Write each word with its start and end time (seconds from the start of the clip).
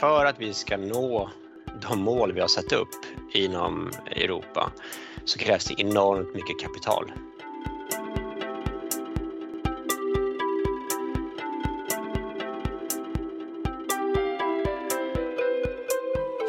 för 0.00 0.24
att 0.24 0.40
vi 0.40 0.54
ska 0.54 0.76
nå 0.76 1.30
de 1.88 2.00
mål 2.00 2.32
vi 2.32 2.40
har 2.40 2.48
satt 2.48 2.72
upp 2.72 2.88
inom 3.32 3.90
Europa 4.10 4.72
så 5.24 5.38
krävs 5.38 5.64
det 5.64 5.80
enormt 5.80 6.34
mycket 6.34 6.60
kapital. 6.60 7.12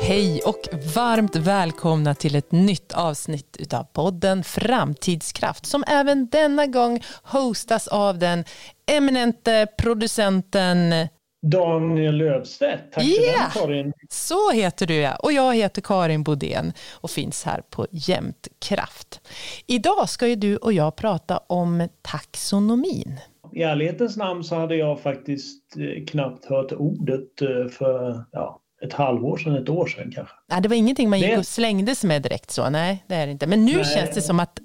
Hej 0.02 0.41
och 0.45 0.61
varmt 0.95 1.36
välkomna 1.36 2.16
till 2.16 2.36
ett 2.36 2.52
nytt 2.52 2.93
avsnitt 2.93 3.57
utav 3.59 3.84
podden 3.84 4.43
Framtidskraft 4.43 5.66
som 5.66 5.84
även 5.88 6.29
denna 6.29 6.68
gång 6.68 7.04
hostas 7.23 7.88
av 7.88 8.20
den 8.20 8.43
eminente 8.91 9.67
producenten 9.77 11.07
Daniel 11.41 12.16
Löfstedt. 12.16 12.91
Tack 12.91 13.04
yeah. 13.04 13.52
för 13.52 13.59
den 13.59 13.68
Karin. 13.68 13.94
Så 14.09 14.52
heter 14.52 14.88
du 14.88 14.96
ja. 14.96 15.16
Och 15.16 15.32
jag 15.32 15.55
heter 15.55 15.82
Karin 15.82 16.23
Bodén 16.23 16.73
och 16.94 17.12
finns 17.12 17.44
här 17.44 17.62
på 17.70 17.88
Jämtkraft. 17.91 19.22
Idag 19.68 20.10
ska 20.10 20.27
ju 20.27 20.36
du 20.36 20.58
och 20.58 20.73
jag 20.73 20.96
prata 20.96 21.38
om 21.38 21.90
taxonomin. 22.02 23.20
I 23.54 23.62
ärlighetens 23.62 24.18
namn 24.18 24.44
så 24.44 24.55
hade 24.55 24.76
jag 24.76 25.00
faktiskt 25.00 25.77
eh, 25.77 26.05
knappt 26.05 26.46
hört 26.46 26.72
ordet 26.72 27.41
eh, 27.41 27.68
för 27.72 28.24
ja, 28.32 28.62
ett 28.82 28.94
halvår 28.94 29.38
sedan, 29.38 29.55
ett 29.55 29.70
år 29.70 29.88
sedan 29.88 30.12
kanske. 30.16 30.35
Nej, 30.49 30.62
det 30.62 30.70
var 30.70 30.76
ingenting 30.76 31.10
man 31.10 31.20
gick 31.20 31.38
och 31.38 31.48
slängdes 31.48 32.04
med 32.04 32.22
direkt 32.22 32.52
så, 32.52 32.70
nej 32.70 33.04
det 33.08 33.16
är 33.16 33.26
det 33.26 33.32
inte. 33.32 33.48
Men 33.48 33.66
nu 33.66 33.76
nej. 33.76 33.85
känns 33.85 34.16
det 34.16 34.22
som 34.22 34.40
att 34.40 34.60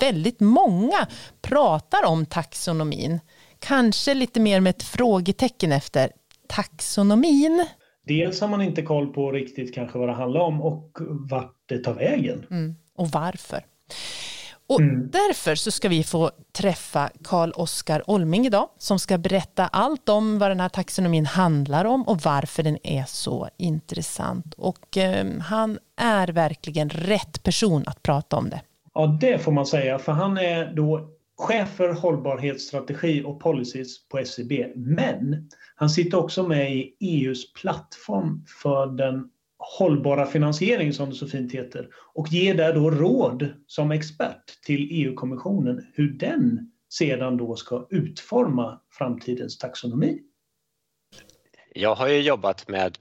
väldigt 0.00 0.40
många 0.40 1.06
pratar 1.42 2.06
om 2.06 2.26
taxonomin. 2.26 3.20
Kanske 3.66 4.14
lite 4.14 4.40
mer 4.40 4.60
med 4.60 4.70
ett 4.70 4.82
frågetecken 4.82 5.72
efter 5.72 6.10
taxonomin. 6.48 7.66
Dels 8.06 8.40
har 8.40 8.48
man 8.48 8.62
inte 8.62 8.82
koll 8.82 9.12
på 9.12 9.32
riktigt 9.32 9.74
kanske 9.74 9.98
vad 9.98 10.08
det 10.08 10.14
handlar 10.14 10.40
om 10.40 10.62
och 10.62 10.90
vart 11.30 11.56
det 11.68 11.78
tar 11.78 11.94
vägen. 11.94 12.46
Mm. 12.50 12.74
Och 12.96 13.08
varför. 13.08 13.64
Och 14.66 14.80
mm. 14.80 15.10
därför 15.10 15.54
så 15.54 15.70
ska 15.70 15.88
vi 15.88 16.04
få 16.04 16.30
träffa 16.52 17.10
Karl 17.24 17.50
Oskar 17.54 18.10
Olming 18.10 18.46
idag 18.46 18.68
som 18.78 18.98
ska 18.98 19.18
berätta 19.18 19.66
allt 19.66 20.08
om 20.08 20.38
vad 20.38 20.50
den 20.50 20.60
här 20.60 20.68
taxonomin 20.68 21.26
handlar 21.26 21.84
om 21.84 22.02
och 22.02 22.20
varför 22.20 22.62
den 22.62 22.78
är 22.82 23.04
så 23.06 23.48
intressant. 23.56 24.54
Och 24.54 24.96
eh, 24.96 25.26
han 25.40 25.78
är 25.96 26.28
verkligen 26.28 26.90
rätt 26.90 27.42
person 27.42 27.84
att 27.86 28.02
prata 28.02 28.36
om 28.36 28.50
det. 28.50 28.60
Ja, 28.94 29.18
det 29.20 29.38
får 29.38 29.52
man 29.52 29.66
säga, 29.66 29.98
för 29.98 30.12
han 30.12 30.38
är 30.38 30.72
då 30.74 31.13
chef 31.36 31.76
för 31.76 31.92
hållbarhetsstrategi 31.92 33.22
och 33.24 33.40
policies 33.40 34.08
på 34.08 34.24
SEB. 34.24 34.52
Men 34.76 35.48
han 35.76 35.90
sitter 35.90 36.18
också 36.18 36.48
med 36.48 36.76
i 36.76 36.96
EUs 37.00 37.52
plattform 37.52 38.44
för 38.62 38.86
den 38.86 39.30
hållbara 39.78 40.26
finansiering 40.26 40.92
som 40.92 41.10
det 41.10 41.14
så 41.14 41.26
fint 41.26 41.52
heter 41.52 41.88
och 42.14 42.28
ger 42.28 42.54
där 42.54 42.74
då 42.74 42.90
råd 42.90 43.48
som 43.66 43.90
expert 43.90 44.62
till 44.66 44.88
EU-kommissionen 44.90 45.86
hur 45.94 46.12
den 46.12 46.70
sedan 46.92 47.36
då 47.36 47.56
ska 47.56 47.86
utforma 47.90 48.80
framtidens 48.90 49.58
taxonomi. 49.58 50.20
Jag 51.74 51.94
har 51.94 52.08
ju 52.08 52.20
jobbat 52.20 52.68
med 52.68 52.98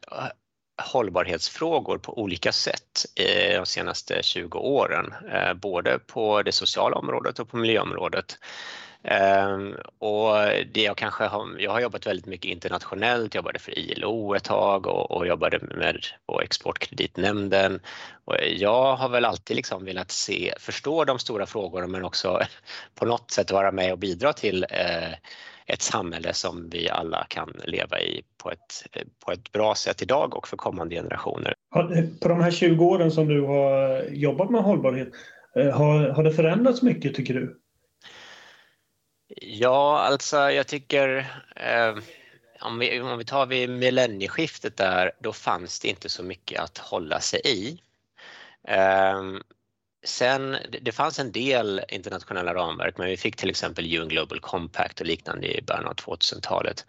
hållbarhetsfrågor 0.81 1.97
på 1.97 2.19
olika 2.19 2.51
sätt 2.51 3.05
eh, 3.15 3.59
de 3.59 3.65
senaste 3.65 4.23
20 4.23 4.59
åren, 4.59 5.13
eh, 5.33 5.53
både 5.53 5.99
på 5.99 6.41
det 6.43 6.51
sociala 6.51 6.95
området 6.95 7.39
och 7.39 7.49
på 7.49 7.57
miljöområdet. 7.57 8.37
Ehm, 9.03 9.75
och 9.99 10.33
det 10.73 10.81
jag 10.81 10.97
kanske 10.97 11.23
har, 11.23 11.55
jag 11.59 11.71
har 11.71 11.79
jobbat 11.79 12.07
väldigt 12.07 12.25
mycket 12.25 12.51
internationellt, 12.51 13.35
jobbade 13.35 13.59
för 13.59 13.79
ILO 13.79 14.35
ett 14.35 14.43
tag 14.43 14.87
och, 14.87 15.11
och 15.11 15.27
jobbade 15.27 15.59
med 15.59 16.05
på 16.27 16.41
Exportkreditnämnden. 16.41 17.79
Och 18.25 18.35
jag 18.47 18.95
har 18.95 19.09
väl 19.09 19.25
alltid 19.25 19.55
liksom 19.55 19.85
velat 19.85 20.11
se, 20.11 20.53
förstå 20.59 21.05
de 21.05 21.19
stora 21.19 21.45
frågorna 21.45 21.87
men 21.87 22.05
också 22.05 22.41
på 22.95 23.05
något 23.05 23.31
sätt 23.31 23.51
vara 23.51 23.71
med 23.71 23.91
och 23.91 23.99
bidra 23.99 24.33
till 24.33 24.65
eh, 24.69 25.13
ett 25.65 25.81
samhälle 25.81 26.33
som 26.33 26.69
vi 26.69 26.89
alla 26.89 27.25
kan 27.29 27.53
leva 27.65 27.99
i 27.99 28.23
på 28.37 28.51
ett, 28.51 28.83
på 29.25 29.31
ett 29.31 29.51
bra 29.51 29.75
sätt 29.75 30.01
idag 30.01 30.37
och 30.37 30.47
för 30.47 30.57
kommande 30.57 30.95
generationer. 30.95 31.53
På 32.19 32.27
de 32.27 32.41
här 32.41 32.51
20 32.51 32.85
åren 32.85 33.11
som 33.11 33.27
du 33.27 33.41
har 33.41 34.03
jobbat 34.09 34.49
med 34.49 34.61
hållbarhet, 34.61 35.07
eh, 35.55 35.77
har, 35.77 36.09
har 36.09 36.23
det 36.23 36.33
förändrats 36.33 36.81
mycket 36.81 37.15
tycker 37.15 37.33
du? 37.33 37.59
Ja, 39.41 39.99
alltså 39.99 40.37
jag 40.37 40.67
tycker 40.67 41.17
eh, 41.55 41.95
om, 42.61 42.79
vi, 42.79 43.01
om 43.01 43.17
vi 43.17 43.25
tar 43.25 43.45
vid 43.45 43.69
millennieskiftet 43.69 44.77
där, 44.77 45.11
då 45.19 45.33
fanns 45.33 45.79
det 45.79 45.87
inte 45.87 46.09
så 46.09 46.23
mycket 46.23 46.61
att 46.61 46.77
hålla 46.77 47.19
sig 47.19 47.41
i. 47.45 47.79
Eh, 48.67 49.21
sen, 50.03 50.57
det 50.81 50.91
fanns 50.91 51.19
en 51.19 51.31
del 51.31 51.81
internationella 51.89 52.53
ramverk, 52.53 52.97
men 52.97 53.07
vi 53.07 53.17
fick 53.17 53.35
till 53.35 53.49
exempel 53.49 53.93
UN 53.97 54.07
Global 54.07 54.39
Compact 54.39 55.01
och 55.01 55.07
liknande 55.07 55.57
i 55.57 55.61
början 55.61 55.85
av 55.85 55.95
2000-talet. 55.95 56.85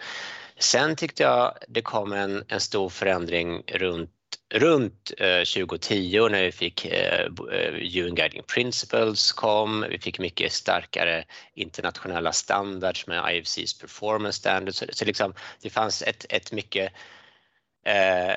Sen 0.58 0.96
tyckte 0.96 1.22
jag 1.22 1.54
det 1.68 1.82
kom 1.82 2.12
en, 2.12 2.44
en 2.48 2.60
stor 2.60 2.88
förändring 2.88 3.62
runt 3.66 4.10
runt 4.54 5.12
eh, 5.18 5.44
2010 5.44 6.28
när 6.30 6.42
vi 6.42 6.52
fick 6.52 6.84
eh, 6.84 7.26
eh, 7.52 7.74
UN 7.74 8.14
Guiding 8.14 8.42
Principles 8.42 9.32
kom, 9.32 9.86
vi 9.90 9.98
fick 9.98 10.18
mycket 10.18 10.52
starkare 10.52 11.24
internationella 11.54 12.32
standards 12.32 13.06
med 13.06 13.36
IFCs 13.36 13.78
performance 13.78 14.38
standards. 14.38 14.78
Så, 14.78 14.86
så 14.92 15.04
liksom, 15.04 15.34
det 15.62 15.70
fanns 15.70 16.02
ett, 16.02 16.26
ett 16.28 16.52
mycket 16.52 16.92
eh, 17.84 18.36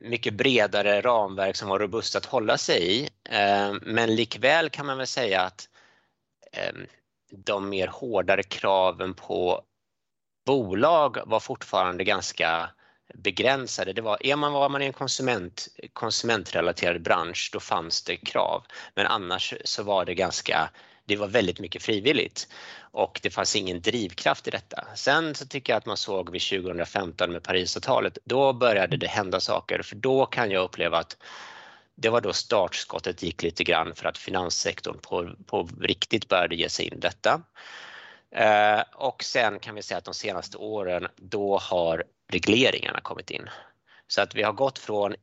mycket 0.00 0.34
bredare 0.34 1.00
ramverk 1.00 1.56
som 1.56 1.68
var 1.68 1.78
robust 1.78 2.16
att 2.16 2.26
hålla 2.26 2.58
sig 2.58 2.92
i. 2.92 3.08
Eh, 3.30 3.74
men 3.82 4.14
likväl 4.14 4.70
kan 4.70 4.86
man 4.86 4.98
väl 4.98 5.06
säga 5.06 5.40
att 5.40 5.68
eh, 6.52 6.72
de 7.30 7.68
mer 7.68 7.86
hårdare 7.86 8.42
kraven 8.42 9.14
på 9.14 9.62
bolag 10.46 11.18
var 11.26 11.40
fortfarande 11.40 12.04
ganska 12.04 12.70
begränsade. 13.14 13.92
Det 13.92 14.02
var, 14.02 14.26
är 14.26 14.36
man, 14.36 14.52
var 14.52 14.68
man 14.68 14.82
i 14.82 14.86
en 14.86 14.92
konsument, 14.92 15.68
konsumentrelaterad 15.92 17.02
bransch 17.02 17.50
då 17.52 17.60
fanns 17.60 18.02
det 18.02 18.16
krav. 18.16 18.64
Men 18.94 19.06
annars 19.06 19.54
så 19.64 19.82
var 19.82 20.04
det 20.04 20.14
ganska, 20.14 20.70
det 21.08 21.16
var 21.16 21.28
väldigt 21.28 21.60
mycket 21.60 21.82
frivilligt 21.82 22.48
och 22.80 23.20
det 23.22 23.30
fanns 23.30 23.56
ingen 23.56 23.80
drivkraft 23.80 24.48
i 24.48 24.50
detta. 24.50 24.84
Sen 24.94 25.34
så 25.34 25.46
tycker 25.46 25.72
jag 25.72 25.78
att 25.78 25.86
man 25.86 25.96
såg 25.96 26.30
vid 26.30 26.42
2015 26.42 27.32
med 27.32 27.42
Parisavtalet, 27.42 28.18
då 28.24 28.52
började 28.52 28.96
det 28.96 29.06
hända 29.06 29.40
saker 29.40 29.82
för 29.82 29.96
då 29.96 30.26
kan 30.26 30.50
jag 30.50 30.64
uppleva 30.64 30.98
att 30.98 31.16
det 31.94 32.08
var 32.08 32.20
då 32.20 32.32
startskottet 32.32 33.22
gick 33.22 33.42
lite 33.42 33.64
grann 33.64 33.94
för 33.94 34.08
att 34.08 34.18
finanssektorn 34.18 34.98
på, 34.98 35.30
på 35.46 35.68
riktigt 35.80 36.28
började 36.28 36.54
ge 36.54 36.68
sig 36.68 36.86
in 36.86 36.92
i 36.92 37.00
detta. 37.00 37.42
Eh, 38.30 38.80
och 38.94 39.24
sen 39.24 39.58
kan 39.58 39.74
vi 39.74 39.82
säga 39.82 39.98
att 39.98 40.04
de 40.04 40.14
senaste 40.14 40.56
åren 40.56 41.08
då 41.16 41.58
har 41.58 42.04
regleringarna 42.32 43.00
kommit 43.00 43.30
in. 43.30 43.48
Så 44.08 44.20
att 44.22 44.34
vi 44.34 44.42
har 44.42 44.52
gått 44.52 44.78
från 44.78 45.14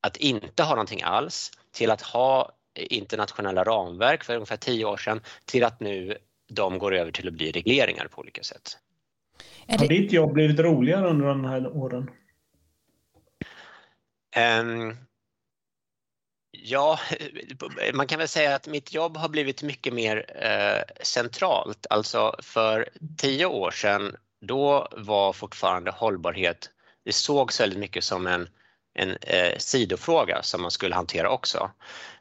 att 0.00 0.16
inte 0.16 0.62
ha 0.62 0.70
någonting 0.70 1.02
alls 1.02 1.50
till 1.72 1.90
att 1.90 2.02
ha 2.02 2.52
internationella 2.80 3.64
ramverk 3.64 4.24
för 4.24 4.34
ungefär 4.34 4.56
tio 4.56 4.84
år 4.84 4.96
sedan 4.96 5.20
till 5.44 5.64
att 5.64 5.80
nu 5.80 6.16
de 6.48 6.78
går 6.78 6.94
över 6.94 7.12
till 7.12 7.28
att 7.28 7.34
bli 7.34 7.52
regleringar 7.52 8.06
på 8.06 8.20
olika 8.20 8.42
sätt. 8.42 8.78
Det... 9.66 9.80
Har 9.80 9.88
ditt 9.88 10.12
jobb 10.12 10.32
blivit 10.32 10.60
roligare 10.60 11.08
under 11.08 11.26
de 11.26 11.44
här 11.44 11.76
åren? 11.76 12.10
Um, 14.60 14.96
ja, 16.50 16.98
man 17.94 18.06
kan 18.06 18.18
väl 18.18 18.28
säga 18.28 18.54
att 18.54 18.68
mitt 18.68 18.94
jobb 18.94 19.16
har 19.16 19.28
blivit 19.28 19.62
mycket 19.62 19.94
mer 19.94 20.16
uh, 20.16 21.04
centralt. 21.04 21.86
Alltså 21.90 22.36
för 22.42 22.88
tio 23.16 23.46
år 23.46 23.70
sedan 23.70 24.16
då 24.40 24.88
var 24.92 25.32
fortfarande 25.32 25.90
hållbarhet, 25.90 26.70
det 27.04 27.12
sågs 27.12 27.60
väldigt 27.60 27.78
mycket 27.78 28.04
som 28.04 28.26
en, 28.26 28.48
en 28.94 29.16
eh, 29.20 29.58
sidofråga 29.58 30.42
som 30.42 30.62
man 30.62 30.70
skulle 30.70 30.94
hantera 30.94 31.30
också. 31.30 31.70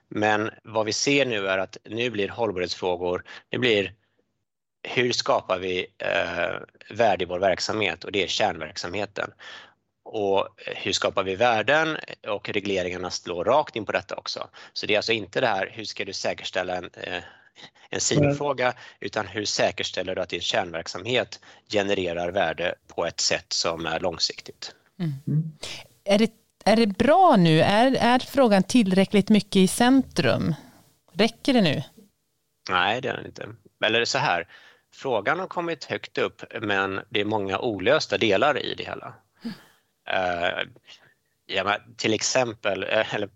Men 0.09 0.49
vad 0.63 0.85
vi 0.85 0.93
ser 0.93 1.25
nu 1.25 1.47
är 1.47 1.57
att 1.57 1.77
nu 1.85 2.09
blir 2.09 2.29
hållbarhetsfrågor, 2.29 3.23
det 3.49 3.57
blir 3.57 3.93
hur 4.83 5.11
skapar 5.11 5.59
vi 5.59 5.87
eh, 5.97 6.55
värde 6.89 7.23
i 7.23 7.25
vår 7.25 7.39
verksamhet 7.39 8.03
och 8.03 8.11
det 8.11 8.23
är 8.23 8.27
kärnverksamheten. 8.27 9.31
Och 10.03 10.47
hur 10.57 10.91
skapar 10.91 11.23
vi 11.23 11.35
värden 11.35 11.97
och 12.27 12.49
regleringarna 12.49 13.09
slår 13.09 13.45
rakt 13.45 13.75
in 13.75 13.85
på 13.85 13.91
detta 13.91 14.15
också. 14.15 14.49
Så 14.73 14.85
det 14.85 14.93
är 14.93 14.97
alltså 14.97 15.11
inte 15.11 15.41
det 15.41 15.47
här, 15.47 15.69
hur 15.73 15.85
ska 15.85 16.05
du 16.05 16.13
säkerställa 16.13 16.75
en, 16.75 16.89
eh, 16.93 17.23
en 17.89 17.99
sidofråga 17.99 18.73
utan 18.99 19.27
hur 19.27 19.45
säkerställer 19.45 20.15
du 20.15 20.21
att 20.21 20.29
din 20.29 20.41
kärnverksamhet 20.41 21.39
genererar 21.69 22.31
värde 22.31 22.75
på 22.87 23.05
ett 23.05 23.19
sätt 23.19 23.53
som 23.53 23.85
är 23.85 23.99
långsiktigt. 23.99 24.75
Mm. 24.99 25.13
Mm. 25.27 25.51
Är, 26.03 26.17
det, 26.17 26.31
är 26.65 26.75
det 26.75 26.87
bra 26.87 27.35
nu? 27.39 27.61
Är, 27.61 27.95
är 27.95 28.19
frågan 28.19 28.63
tillräckligt 28.63 29.29
mycket 29.29 29.55
i 29.55 29.67
centrum? 29.67 30.55
Räcker 31.13 31.53
det 31.53 31.61
nu? 31.61 31.83
Nej, 32.69 33.01
det 33.01 33.09
är 33.09 33.13
den 33.13 33.25
inte. 33.25 33.47
Eller 33.85 34.05
så 34.05 34.17
här, 34.17 34.47
frågan 34.93 35.39
har 35.39 35.47
kommit 35.47 35.85
högt 35.85 36.17
upp 36.17 36.43
men 36.61 37.01
det 37.09 37.21
är 37.21 37.25
många 37.25 37.59
olösta 37.59 38.17
delar 38.17 38.57
i 38.57 38.75
det 38.75 38.83
hela. 38.83 39.13
Mm. 39.43 39.53
Uh, 40.09 40.69
Ja, 41.51 41.77
till 41.97 42.13
exempel, 42.13 42.83
uh, 42.83 43.15
eller, 43.15 43.29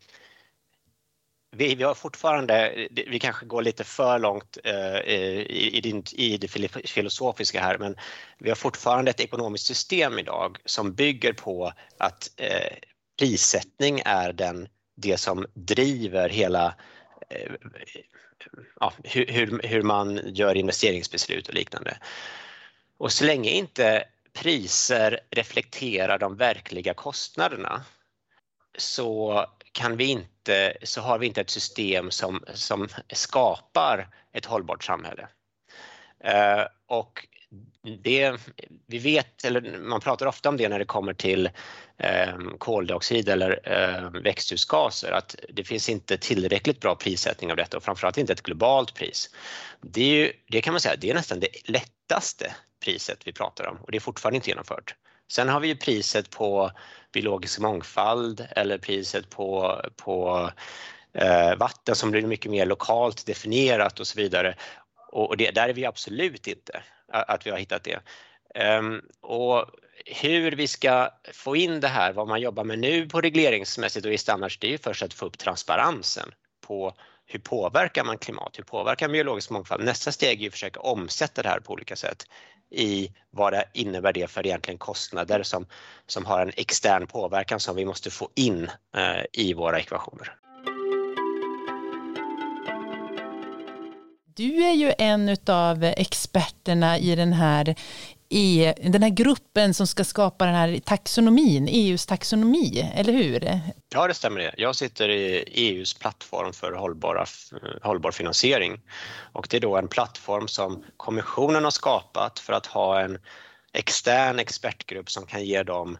vi, 1.52 1.76
vi 1.76 1.84
har 1.84 1.94
fortfarande, 1.94 2.88
vi 3.08 3.20
kanske 3.20 3.46
går 3.46 3.62
lite 3.62 3.84
för 3.84 4.20
långt 4.20 4.58
uh, 4.68 5.00
i, 5.00 5.72
i, 5.74 5.82
din, 5.82 6.04
i 6.12 6.38
det 6.38 6.48
filosofiska 6.88 7.62
här, 7.62 7.78
men 7.78 7.96
vi 8.38 8.50
har 8.50 8.56
fortfarande 8.56 9.12
ett 9.12 9.20
ekonomiskt 9.20 9.66
system 9.66 10.20
idag 10.20 10.58
som 10.66 10.94
bygger 10.94 11.34
på 11.34 11.74
att 11.98 12.32
uh, 12.42 12.78
prissättning 13.20 14.02
är 14.06 14.34
den, 14.34 14.68
det 14.96 15.18
som 15.18 15.46
driver 15.54 16.30
hela 16.30 16.76
eh, 17.30 17.52
ja, 18.80 18.94
hur, 19.04 19.62
hur 19.64 19.82
man 19.82 20.22
gör 20.26 20.56
investeringsbeslut 20.56 21.48
och 21.48 21.54
liknande. 21.54 21.98
Och 22.98 23.12
så 23.12 23.26
länge 23.26 23.50
inte 23.50 24.04
priser 24.34 25.20
reflekterar 25.32 26.20
de 26.20 26.38
verkliga 26.38 26.94
kostnaderna 26.94 27.86
så 28.78 29.46
kan 29.72 29.98
vi 29.98 30.06
inte, 30.06 30.78
så 30.84 31.02
har 31.02 31.20
vi 31.20 31.28
inte 31.28 31.42
ett 31.42 31.50
system 31.50 32.12
som, 32.12 32.44
som 32.54 32.88
skapar 33.14 34.08
ett 34.32 34.46
hållbart 34.46 34.84
samhälle. 34.84 35.28
Eh, 36.20 36.66
och 36.88 37.28
det, 37.84 38.38
vi 38.88 38.98
vet, 38.98 39.46
eller 39.46 39.80
man 39.80 40.02
pratar 40.02 40.26
ofta 40.26 40.50
om 40.50 40.58
det 40.58 40.70
när 40.70 40.80
det 40.80 40.86
kommer 40.86 41.14
till 41.14 41.50
eh, 41.98 42.38
koldioxid 42.58 43.30
eller 43.30 43.60
eh, 43.64 44.22
växthusgaser, 44.22 45.12
att 45.12 45.36
det 45.50 45.64
finns 45.64 45.90
inte 45.90 46.18
tillräckligt 46.18 46.80
bra 46.80 46.96
prissättning 46.96 47.52
av 47.52 47.58
detta 47.58 47.78
och 47.78 47.84
framförallt 47.84 48.18
inte 48.18 48.34
ett 48.34 48.44
globalt 48.44 48.94
pris. 48.94 49.30
Det, 49.82 50.02
är 50.02 50.16
ju, 50.16 50.32
det 50.50 50.62
kan 50.62 50.74
man 50.74 50.82
säga, 50.82 50.96
det 50.96 51.10
är 51.10 51.14
nästan 51.14 51.40
det 51.40 51.70
lättaste 51.70 52.56
priset 52.86 53.18
vi 53.26 53.32
pratar 53.32 53.68
om 53.68 53.78
och 53.78 53.92
det 53.92 53.98
är 53.98 54.02
fortfarande 54.02 54.36
inte 54.36 54.50
genomfört. 54.50 54.96
Sen 55.32 55.50
har 55.50 55.60
vi 55.60 55.68
ju 55.68 55.76
priset 55.76 56.30
på 56.30 56.72
biologisk 57.14 57.60
mångfald 57.60 58.48
eller 58.52 58.78
priset 58.78 59.30
på, 59.30 59.82
på 59.96 60.50
eh, 61.14 61.56
vatten 61.56 61.96
som 61.96 62.12
blir 62.12 62.22
mycket 62.22 62.52
mer 62.52 62.66
lokalt 62.66 63.26
definierat 63.26 64.00
och 64.00 64.08
så 64.08 64.20
vidare. 64.20 64.56
Och 65.12 65.38
det, 65.38 65.52
där 65.52 65.70
är 65.70 65.74
vi 65.74 65.86
absolut 65.86 66.48
inte 66.48 66.84
att 67.14 67.46
vi 67.46 67.52
har 67.52 67.58
hittat 67.58 67.84
det. 67.84 68.00
Ehm, 68.56 69.02
och 69.22 69.66
hur 70.06 70.52
vi 70.52 70.68
ska 70.68 71.10
få 71.34 71.56
in 71.56 71.80
det 71.80 71.88
här, 71.88 72.14
vad 72.14 72.28
man 72.28 72.42
jobbar 72.42 72.64
med 72.64 72.80
nu 72.80 73.10
på 73.10 73.22
regleringsmässigt 73.22 74.06
och 74.06 74.14
i 74.14 74.18
standards, 74.18 74.60
det 74.60 74.68
är 74.68 74.72
ju 74.72 74.78
först 74.78 75.04
att 75.04 75.14
få 75.14 75.26
upp 75.26 75.38
transparensen 75.38 76.32
på 76.68 76.94
hur 77.26 77.40
påverkar 77.40 78.04
man 78.04 78.18
klimat, 78.18 78.58
hur 78.58 78.64
påverkar 78.64 79.10
biologisk 79.10 79.50
mångfald? 79.50 79.84
Nästa 79.84 80.12
steg 80.12 80.44
är 80.44 80.48
att 80.48 80.54
försöka 80.54 80.80
omsätta 80.80 81.42
det 81.42 81.50
här 81.50 81.60
på 81.60 81.74
olika 81.74 81.96
sätt 81.96 82.28
i 82.72 83.12
vad 83.30 83.54
det 83.54 83.66
innebär 83.74 84.14
det 84.14 84.28
för 84.28 84.46
egentligen 84.46 84.78
kostnader 84.78 85.44
som, 85.44 85.66
som 86.08 86.26
har 86.26 86.42
en 86.42 86.52
extern 86.56 87.08
påverkan 87.08 87.60
som 87.60 87.76
vi 87.76 87.86
måste 87.86 88.12
få 88.12 88.30
in 88.36 88.70
eh, 88.96 89.26
i 89.34 89.54
våra 89.54 89.80
ekvationer. 89.80 90.43
Du 94.36 94.64
är 94.64 94.74
ju 94.74 94.94
en 94.98 95.38
av 95.48 95.84
experterna 95.84 96.98
i 96.98 97.16
den 97.16 97.34
här, 97.34 97.76
i 98.30 98.74
den 98.84 99.04
här 99.04 99.10
gruppen 99.10 99.74
som 99.74 99.88
ska 99.88 100.04
skapa 100.04 100.46
den 100.46 100.56
här 100.56 100.80
taxonomin, 100.80 101.68
EUs 101.68 102.06
taxonomi, 102.06 102.92
eller 102.96 103.14
hur? 103.14 103.60
Ja, 103.94 104.08
det 104.08 104.14
stämmer. 104.14 104.40
Det. 104.40 104.54
Jag 104.58 104.76
sitter 104.76 105.10
i 105.10 105.44
EUs 105.52 105.94
plattform 105.94 106.54
för 106.54 106.72
hållbara, 106.72 107.26
hållbar 107.82 108.12
finansiering 108.12 108.82
och 109.32 109.48
det 109.50 109.58
är 109.58 109.62
då 109.62 109.78
en 109.78 109.88
plattform 109.88 110.48
som 110.48 110.84
kommissionen 110.98 111.64
har 111.64 111.72
skapat 111.72 112.40
för 112.40 112.54
att 112.54 112.66
ha 112.66 113.02
en 113.02 113.18
extern 113.74 114.40
expertgrupp 114.40 115.12
som 115.12 115.26
kan 115.26 115.46
ge 115.46 115.64
dem 115.64 115.98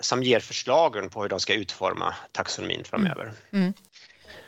som 0.00 0.22
ger 0.22 0.40
förslagen 0.40 1.10
på 1.10 1.22
hur 1.22 1.28
de 1.28 1.40
ska 1.40 1.54
utforma 1.54 2.14
taxonomin 2.32 2.84
framöver. 2.84 3.32
Mm. 3.52 3.72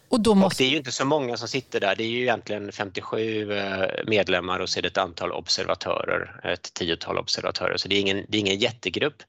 Och, 0.08 0.20
då 0.20 0.34
måste... 0.34 0.46
och 0.46 0.58
det 0.58 0.64
är 0.64 0.70
ju 0.70 0.76
inte 0.76 0.92
så 0.92 1.04
många 1.04 1.36
som 1.36 1.48
sitter 1.48 1.80
där. 1.80 1.96
Det 1.96 2.04
är 2.04 2.08
ju 2.08 2.20
egentligen 2.20 2.72
57 2.72 3.52
eh, 3.52 3.88
medlemmar 4.06 4.58
och 4.58 4.68
så 4.68 4.78
är 4.78 4.82
det 4.82 4.88
ett 4.88 4.98
antal 4.98 5.32
observatörer, 5.32 6.40
ett 6.44 6.74
tiotal 6.74 7.18
observatörer, 7.18 7.76
så 7.76 7.88
det 7.88 7.96
är 7.96 8.00
ingen, 8.00 8.26
det 8.28 8.36
är 8.36 8.40
ingen 8.40 8.58
jättegrupp. 8.58 9.22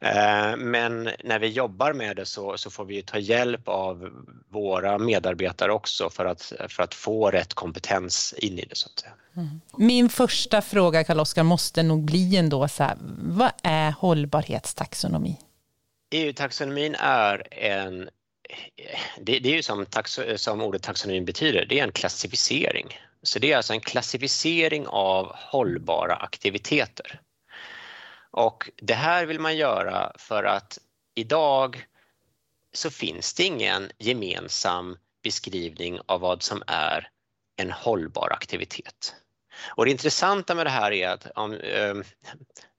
Eh, 0.00 0.56
men 0.56 1.10
när 1.24 1.38
vi 1.38 1.46
jobbar 1.46 1.92
med 1.92 2.16
det 2.16 2.26
så, 2.26 2.58
så, 2.58 2.70
får 2.70 2.84
vi 2.84 3.02
ta 3.02 3.18
hjälp 3.18 3.68
av 3.68 4.10
våra 4.48 4.98
medarbetare 4.98 5.72
också 5.72 6.10
för 6.10 6.24
att, 6.24 6.52
för 6.68 6.82
att 6.82 6.94
få 6.94 7.30
rätt 7.30 7.54
kompetens 7.54 8.34
in 8.38 8.58
i 8.58 8.64
det. 8.64 8.76
Så 8.76 8.88
att 8.88 8.98
säga. 8.98 9.12
Mm. 9.36 9.60
Min 9.76 10.08
första 10.08 10.62
fråga, 10.62 11.04
Karl-Oskar, 11.04 11.42
måste 11.42 11.82
nog 11.82 12.04
bli 12.04 12.36
ändå 12.36 12.68
så 12.68 12.82
här, 12.82 12.96
vad 13.22 13.52
är 13.62 13.90
hållbarhetstaxonomi? 13.90 15.36
EU-taxonomin 16.10 16.96
är 16.98 17.46
en 17.50 18.08
det, 19.20 19.38
det, 19.38 19.48
är 19.48 19.56
ju 19.56 19.62
som, 19.62 19.86
som 20.36 20.60
ordet 20.60 20.82
taxonomin 20.82 21.24
betyder, 21.24 21.66
det 21.66 21.78
är 21.78 21.84
en 21.84 21.92
klassificering. 21.92 22.98
Så 23.22 23.38
det 23.38 23.52
är 23.52 23.56
alltså 23.56 23.72
en 23.72 23.80
klassificering 23.80 24.86
av 24.86 25.32
hållbara 25.36 26.14
aktiviteter. 26.14 27.20
Och 28.30 28.70
det 28.76 28.94
här 28.94 29.26
vill 29.26 29.40
man 29.40 29.56
göra 29.56 30.12
för 30.18 30.44
att 30.44 30.78
idag 31.14 31.86
så 32.72 32.90
finns 32.90 33.34
det 33.34 33.44
ingen 33.44 33.90
gemensam 33.98 34.96
beskrivning 35.22 36.00
av 36.06 36.20
vad 36.20 36.42
som 36.42 36.62
är 36.66 37.08
en 37.56 37.70
hållbar 37.70 38.32
aktivitet. 38.32 39.14
Och 39.68 39.84
det 39.84 39.90
intressanta 39.90 40.54
med 40.54 40.66
det 40.66 40.70
här 40.70 40.92
är 40.92 41.08
att 41.08 41.26
om, 41.34 41.52
um, 41.52 42.04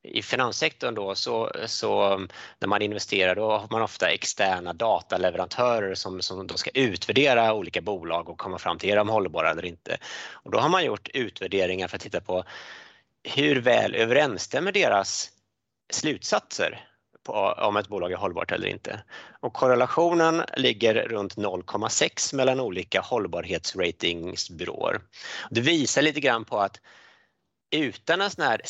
i 0.04 0.22
finanssektorn 0.22 0.96
då 0.96 1.16
så, 1.16 1.52
så 1.66 2.18
när 2.60 2.68
man 2.68 2.82
investerar 2.82 3.36
då 3.36 3.52
har 3.52 3.68
man 3.72 3.82
ofta 3.82 4.10
externa 4.10 4.74
dataleverantörer 4.74 5.96
som, 5.96 6.22
som 6.22 6.48
då 6.48 6.58
ska 6.58 6.70
utvärdera 6.74 7.54
olika 7.54 7.82
bolag 7.82 8.30
och 8.30 8.38
komma 8.38 8.58
fram 8.58 8.78
till 8.78 8.90
är 8.90 8.96
de 8.96 9.10
hållbara 9.10 9.52
eller 9.52 9.66
inte. 9.66 9.98
Och 10.32 10.52
då 10.52 10.60
har 10.60 10.70
man 10.70 10.86
gjort 10.86 11.10
utvärderingar 11.14 11.88
för 11.88 11.96
att 11.96 12.02
titta 12.02 12.22
på 12.22 12.44
hur 13.24 13.62
väl 13.62 13.96
överensstämmer 13.96 14.72
deras 14.72 15.30
slutsatser 15.94 16.91
på 17.24 17.34
om 17.58 17.78
ett 17.78 17.88
bolag 17.88 18.12
är 18.12 18.18
hållbart 18.18 18.52
eller 18.52 18.68
inte. 18.68 19.04
Och 19.40 19.54
korrelationen 19.54 20.44
ligger 20.58 20.94
runt 20.94 21.36
0,6 21.36 22.36
mellan 22.36 22.60
olika 22.60 23.02
hållbarhetsratingsbyråer. 23.02 25.02
Det 25.50 25.62
visar 25.62 26.02
lite 26.02 26.20
grann 26.20 26.46
på 26.46 26.58
att 26.58 26.80
utan 27.72 28.22
en 28.22 28.32
sån 28.32 28.46
här 28.46 28.62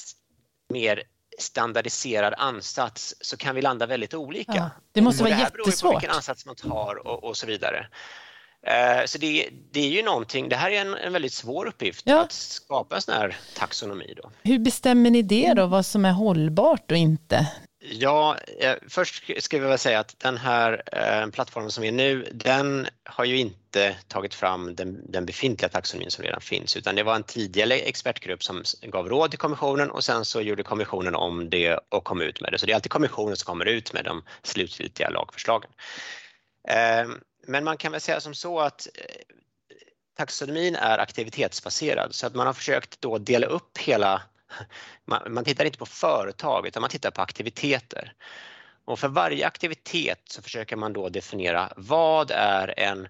mer 0.69 1.03
standardiserad 1.39 2.33
ansats 2.37 3.15
så 3.21 3.37
kan 3.37 3.55
vi 3.55 3.61
landa 3.61 3.85
väldigt 3.85 4.13
olika. 4.13 4.53
Ja, 4.55 4.69
det 4.91 5.01
måste 5.01 5.23
vara 5.23 5.39
jättesvårt. 5.39 5.65
Det 5.65 5.81
beror 5.81 5.91
på 5.91 5.99
vilken 5.99 6.15
ansats 6.15 6.45
man 6.45 6.55
tar 6.55 7.07
och, 7.07 7.23
och 7.23 7.37
så 7.37 7.47
vidare. 7.47 7.87
Eh, 8.67 9.05
så 9.05 9.17
det, 9.17 9.49
det, 9.71 9.79
är 9.79 9.89
ju 9.89 10.03
någonting, 10.03 10.49
det 10.49 10.55
här 10.55 10.71
är 10.71 10.81
en, 10.81 10.93
en 10.93 11.13
väldigt 11.13 11.33
svår 11.33 11.65
uppgift 11.65 12.01
ja. 12.05 12.21
att 12.21 12.31
skapa 12.31 12.95
en 12.95 13.01
sån 13.01 13.13
här 13.13 13.37
taxonomi. 13.55 14.13
Då. 14.17 14.31
Hur 14.43 14.59
bestämmer 14.59 15.09
ni 15.09 15.21
det 15.21 15.53
då, 15.53 15.65
vad 15.65 15.85
som 15.85 16.05
är 16.05 16.11
hållbart 16.11 16.91
och 16.91 16.97
inte? 16.97 17.47
Ja, 17.83 18.37
eh, 18.59 18.75
först 18.87 19.43
ska 19.43 19.59
vi 19.59 19.67
väl 19.67 19.77
säga 19.77 19.99
att 19.99 20.19
den 20.19 20.37
här 20.37 20.83
eh, 20.91 21.29
plattformen 21.31 21.71
som 21.71 21.83
är 21.83 21.91
nu, 21.91 22.29
den 22.31 22.87
har 23.03 23.25
ju 23.25 23.37
inte 23.37 23.95
tagit 24.07 24.33
fram 24.33 24.75
den, 24.75 25.11
den, 25.11 25.25
befintliga 25.25 25.69
taxonomin 25.69 26.11
som 26.11 26.23
redan 26.23 26.41
finns, 26.41 26.77
utan 26.77 26.95
det 26.95 27.03
var 27.03 27.15
en 27.15 27.23
tidigare 27.23 27.73
expertgrupp 27.73 28.43
som 28.43 28.63
gav 28.81 29.09
råd 29.09 29.29
till 29.29 29.39
kommissionen 29.39 29.91
och 29.91 30.03
sen 30.03 30.25
så 30.25 30.41
gjorde 30.41 30.63
kommissionen 30.63 31.15
om 31.15 31.49
det 31.49 31.79
och 31.89 32.03
kom 32.03 32.21
ut 32.21 32.41
med 32.41 32.51
det. 32.51 32.59
Så 32.59 32.65
det 32.65 32.71
är 32.71 32.75
alltid 32.75 32.91
kommissionen 32.91 33.35
som 33.35 33.45
kommer 33.45 33.65
ut 33.65 33.93
med 33.93 34.05
de 34.05 34.23
slutgiltiga 34.43 35.09
lagförslagen. 35.09 35.71
Eh, 36.69 37.09
men 37.47 37.63
man 37.63 37.77
kan 37.77 37.91
väl 37.91 38.01
säga 38.01 38.21
som 38.21 38.33
så 38.33 38.59
att 38.59 38.87
eh, 38.95 39.15
taxonomin 40.17 40.75
är 40.75 40.97
aktivitetsbaserad 40.97 42.15
så 42.15 42.27
att 42.27 42.35
man 42.35 42.47
har 42.47 42.53
försökt 42.53 43.01
då 43.01 43.17
dela 43.17 43.47
upp 43.47 43.77
hela 43.77 44.21
man, 45.05 45.33
man 45.33 45.43
tittar 45.43 45.65
inte 45.65 45.77
på 45.77 45.85
företag 45.85 46.67
utan 46.67 46.81
man 46.81 46.89
tittar 46.89 47.11
på 47.11 47.21
aktiviteter. 47.21 48.13
Och 48.85 48.99
för 48.99 49.07
varje 49.07 49.47
aktivitet 49.47 50.21
så 50.25 50.41
försöker 50.41 50.75
man 50.75 50.93
då 50.93 51.09
definiera 51.09 51.73
vad 51.75 52.31
är 52.31 52.79
en, 52.79 53.07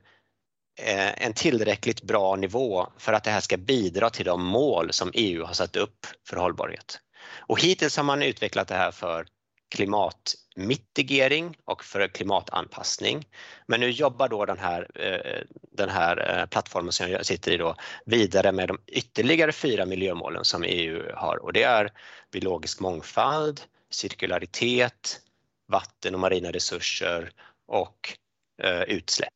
eh, 0.79 1.25
en 1.25 1.33
tillräckligt 1.33 2.01
bra 2.01 2.35
nivå 2.35 2.87
för 2.97 3.13
att 3.13 3.23
det 3.23 3.31
här 3.31 3.41
ska 3.41 3.57
bidra 3.57 4.09
till 4.09 4.25
de 4.25 4.43
mål 4.45 4.93
som 4.93 5.11
EU 5.13 5.43
har 5.43 5.53
satt 5.53 5.75
upp 5.75 6.05
för 6.27 6.37
hållbarhet. 6.37 6.99
Och 7.37 7.61
hittills 7.61 7.97
har 7.97 8.03
man 8.03 8.21
utvecklat 8.23 8.67
det 8.67 8.75
här 8.75 8.91
för 8.91 9.25
klimatmitigering 9.71 11.57
och 11.65 11.83
för 11.83 12.07
klimatanpassning. 12.07 13.27
Men 13.67 13.79
nu 13.79 13.89
jobbar 13.89 14.29
då 14.29 14.45
den 14.45 14.57
här, 14.57 14.87
eh, 14.95 15.41
den 15.71 15.89
här 15.89 16.39
eh, 16.39 16.45
plattformen 16.45 16.91
som 16.91 17.11
jag 17.11 17.25
sitter 17.25 17.51
i 17.51 17.57
då 17.57 17.75
vidare 18.05 18.51
med 18.51 18.67
de 18.67 18.79
ytterligare 18.87 19.51
fyra 19.51 19.85
miljömålen 19.85 20.45
som 20.45 20.63
EU 20.63 21.15
har 21.15 21.37
och 21.37 21.53
det 21.53 21.63
är 21.63 21.91
biologisk 22.31 22.79
mångfald, 22.79 23.61
cirkularitet, 23.89 25.21
vatten 25.67 26.13
och 26.13 26.19
marina 26.19 26.51
resurser 26.51 27.31
och 27.67 28.17
eh, 28.63 28.81
utsläpp. 28.81 29.33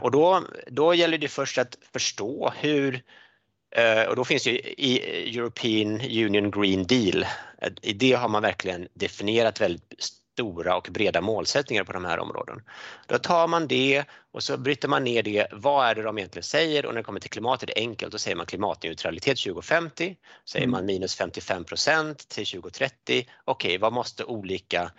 Och 0.00 0.10
då, 0.10 0.44
då 0.66 0.94
gäller 0.94 1.18
det 1.18 1.28
först 1.28 1.58
att 1.58 1.78
förstå 1.92 2.52
hur 2.56 3.02
och 4.08 4.16
då 4.16 4.24
finns 4.24 4.46
ju 4.46 4.50
i 4.58 5.38
European 5.38 6.00
Union 6.00 6.50
Green 6.50 6.86
Deal, 6.86 7.26
i 7.82 7.92
det 7.92 8.12
har 8.12 8.28
man 8.28 8.42
verkligen 8.42 8.88
definierat 8.94 9.60
väldigt 9.60 10.12
stora 10.34 10.76
och 10.76 10.88
breda 10.90 11.20
målsättningar 11.20 11.84
på 11.84 11.92
de 11.92 12.04
här 12.04 12.18
områden. 12.18 12.62
Då 13.06 13.18
tar 13.18 13.48
man 13.48 13.66
det 13.68 14.04
och 14.32 14.42
så 14.42 14.56
bryter 14.56 14.88
man 14.88 15.04
ner 15.04 15.22
det. 15.22 15.46
Vad 15.52 15.86
är 15.86 15.94
det 15.94 16.02
de 16.02 16.18
egentligen 16.18 16.44
säger? 16.44 16.86
Och 16.86 16.94
när 16.94 17.00
det 17.00 17.04
kommer 17.04 17.20
till 17.20 17.30
klimatet 17.30 17.70
är 17.70 17.74
det 17.74 17.80
enkelt. 17.80 18.12
Då 18.12 18.18
säger 18.18 18.36
man 18.36 18.46
klimatneutralitet 18.46 19.38
2050, 19.38 20.16
säger 20.44 20.64
mm. 20.64 20.72
man 20.72 20.86
minus 20.86 21.14
55 21.14 21.64
procent 21.64 22.28
till 22.28 22.46
2030. 22.46 22.94
Okej, 23.08 23.26
okay, 23.44 23.78
vad 23.78 23.92
måste 23.92 24.24
olika 24.24 24.90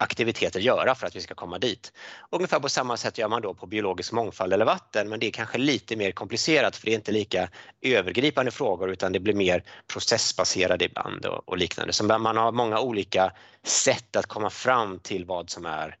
aktiviteter 0.00 0.60
göra 0.60 0.94
för 0.94 1.06
att 1.06 1.16
vi 1.16 1.20
ska 1.20 1.34
komma 1.34 1.58
dit. 1.58 1.92
Ungefär 2.30 2.60
på 2.60 2.68
samma 2.68 2.96
sätt 2.96 3.18
gör 3.18 3.28
man 3.28 3.42
då 3.42 3.54
på 3.54 3.66
biologisk 3.66 4.12
mångfald 4.12 4.52
eller 4.52 4.64
vatten 4.64 5.08
men 5.08 5.20
det 5.20 5.26
är 5.26 5.30
kanske 5.30 5.58
lite 5.58 5.96
mer 5.96 6.12
komplicerat 6.12 6.76
för 6.76 6.86
det 6.86 6.92
är 6.92 6.96
inte 6.96 7.12
lika 7.12 7.48
övergripande 7.82 8.50
frågor 8.50 8.90
utan 8.90 9.12
det 9.12 9.20
blir 9.20 9.34
mer 9.34 9.64
processbaserade 9.92 10.84
ibland 10.84 11.26
och, 11.26 11.48
och 11.48 11.58
liknande. 11.58 11.92
Så 11.92 12.04
man 12.04 12.36
har 12.36 12.52
många 12.52 12.80
olika 12.80 13.32
sätt 13.62 14.16
att 14.16 14.26
komma 14.26 14.50
fram 14.50 14.98
till 14.98 15.24
vad 15.24 15.50
som 15.50 15.66
är, 15.66 15.96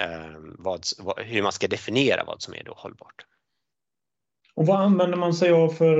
eh, 0.00 0.38
vad, 0.58 0.84
hur 1.16 1.42
man 1.42 1.52
ska 1.52 1.68
definiera 1.68 2.24
vad 2.24 2.42
som 2.42 2.54
är 2.54 2.64
då 2.64 2.74
hållbart. 2.76 3.26
Och 4.54 4.66
vad 4.66 4.80
använder 4.80 5.16
man 5.16 5.34
sig 5.34 5.50
av 5.50 5.68
för, 5.68 5.96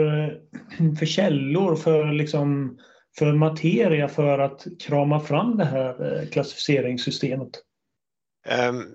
för 0.98 1.06
källor, 1.06 1.76
för 1.76 2.12
liksom 2.12 2.78
för 3.18 3.32
materia 3.32 4.08
för 4.08 4.38
att 4.38 4.66
krama 4.80 5.20
fram 5.20 5.56
det 5.56 5.64
här 5.64 6.20
eh, 6.22 6.28
klassificeringssystemet? 6.28 7.50
Um, 8.68 8.94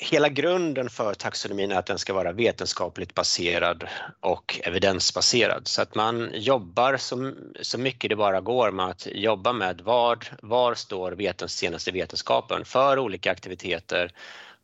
hela 0.00 0.28
grunden 0.28 0.90
för 0.90 1.14
taxonomin 1.14 1.72
är 1.72 1.78
att 1.78 1.86
den 1.86 1.98
ska 1.98 2.12
vara 2.12 2.32
vetenskapligt 2.32 3.14
baserad 3.14 3.88
och 4.20 4.60
evidensbaserad 4.64 5.68
så 5.68 5.82
att 5.82 5.94
man 5.94 6.30
jobbar 6.34 6.96
så, 6.96 7.32
så 7.60 7.78
mycket 7.78 8.10
det 8.10 8.16
bara 8.16 8.40
går 8.40 8.70
med 8.70 8.86
att 8.86 9.06
jobba 9.12 9.52
med 9.52 9.80
vad, 9.80 10.26
var 10.42 10.74
står 10.74 11.12
vetens, 11.12 11.52
senaste 11.52 11.90
vetenskapen 11.90 12.64
för 12.64 12.98
olika 12.98 13.32
aktiviteter 13.32 14.12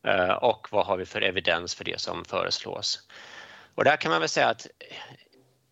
uh, 0.06 0.32
och 0.32 0.68
vad 0.70 0.86
har 0.86 0.96
vi 0.96 1.06
för 1.06 1.22
evidens 1.22 1.74
för 1.74 1.84
det 1.84 2.00
som 2.00 2.24
föreslås. 2.24 3.08
Och 3.74 3.84
där 3.84 3.96
kan 3.96 4.10
man 4.10 4.20
väl 4.20 4.28
säga 4.28 4.48
att 4.48 4.66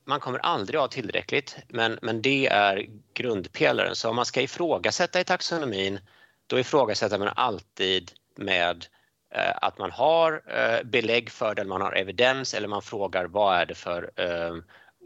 man 0.05 0.21
kommer 0.21 0.39
aldrig 0.39 0.81
ha 0.81 0.89
tillräckligt, 0.89 1.57
men, 1.69 1.99
men 2.03 2.23
det 2.23 2.47
är 2.47 2.87
grundpelaren. 3.15 3.97
Så 3.97 4.09
om 4.09 4.17
man 4.17 4.27
ska 4.27 4.43
ifrågasätta 4.43 5.21
i 5.21 5.25
taxonomin, 5.25 6.01
då 6.47 6.59
ifrågasätter 6.59 7.19
man 7.19 7.29
alltid 7.37 8.13
med 8.37 8.87
eh, 9.35 9.57
att 9.57 9.79
man 9.79 9.91
har 9.91 10.43
eh, 10.47 10.85
belägg 10.85 11.31
för 11.31 11.55
det, 11.55 11.65
man 11.65 11.81
har 11.81 11.93
evidens 11.93 12.55
eller 12.55 12.69
man 12.69 12.83
frågar 12.83 13.25
vad 13.25 13.57
är 13.61 13.67
det 13.67 13.75
för 13.75 14.11
eh, 14.17 14.55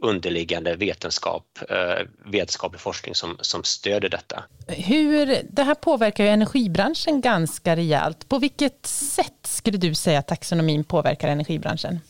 underliggande 0.03 0.77
vetenskap, 0.77 1.59
eh, 1.71 2.07
vetenskaplig 2.25 2.81
forskning 2.81 3.15
som, 3.15 3.37
som 3.41 3.65
stöder 3.65 4.09
detta. 4.09 4.45
Hur, 4.69 5.41
det 5.51 5.63
här 5.63 5.75
påverkar 5.75 6.25
ju 6.25 6.31
energibranschen 6.31 7.21
ganska 7.21 7.77
rejält. 7.77 8.29
På 8.29 8.39
vilket 8.39 8.87
sätt 8.87 9.33
skulle 9.43 9.79
du 9.79 9.95
säga 9.95 10.19
att 10.19 10.29
taxonomin 10.29 10.85
påverkar 10.85 11.29
energibranschen? 11.29 12.01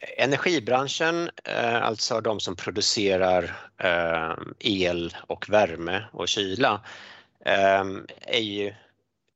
Energibranschen, 0.00 1.30
eh, 1.44 1.82
alltså 1.82 2.20
de 2.20 2.40
som 2.40 2.56
producerar 2.56 3.56
eh, 3.78 4.34
el 4.58 5.16
och 5.26 5.48
värme 5.48 6.04
och 6.12 6.28
kyla, 6.28 6.84
eh, 7.44 7.84
är 8.20 8.40
ju 8.40 8.74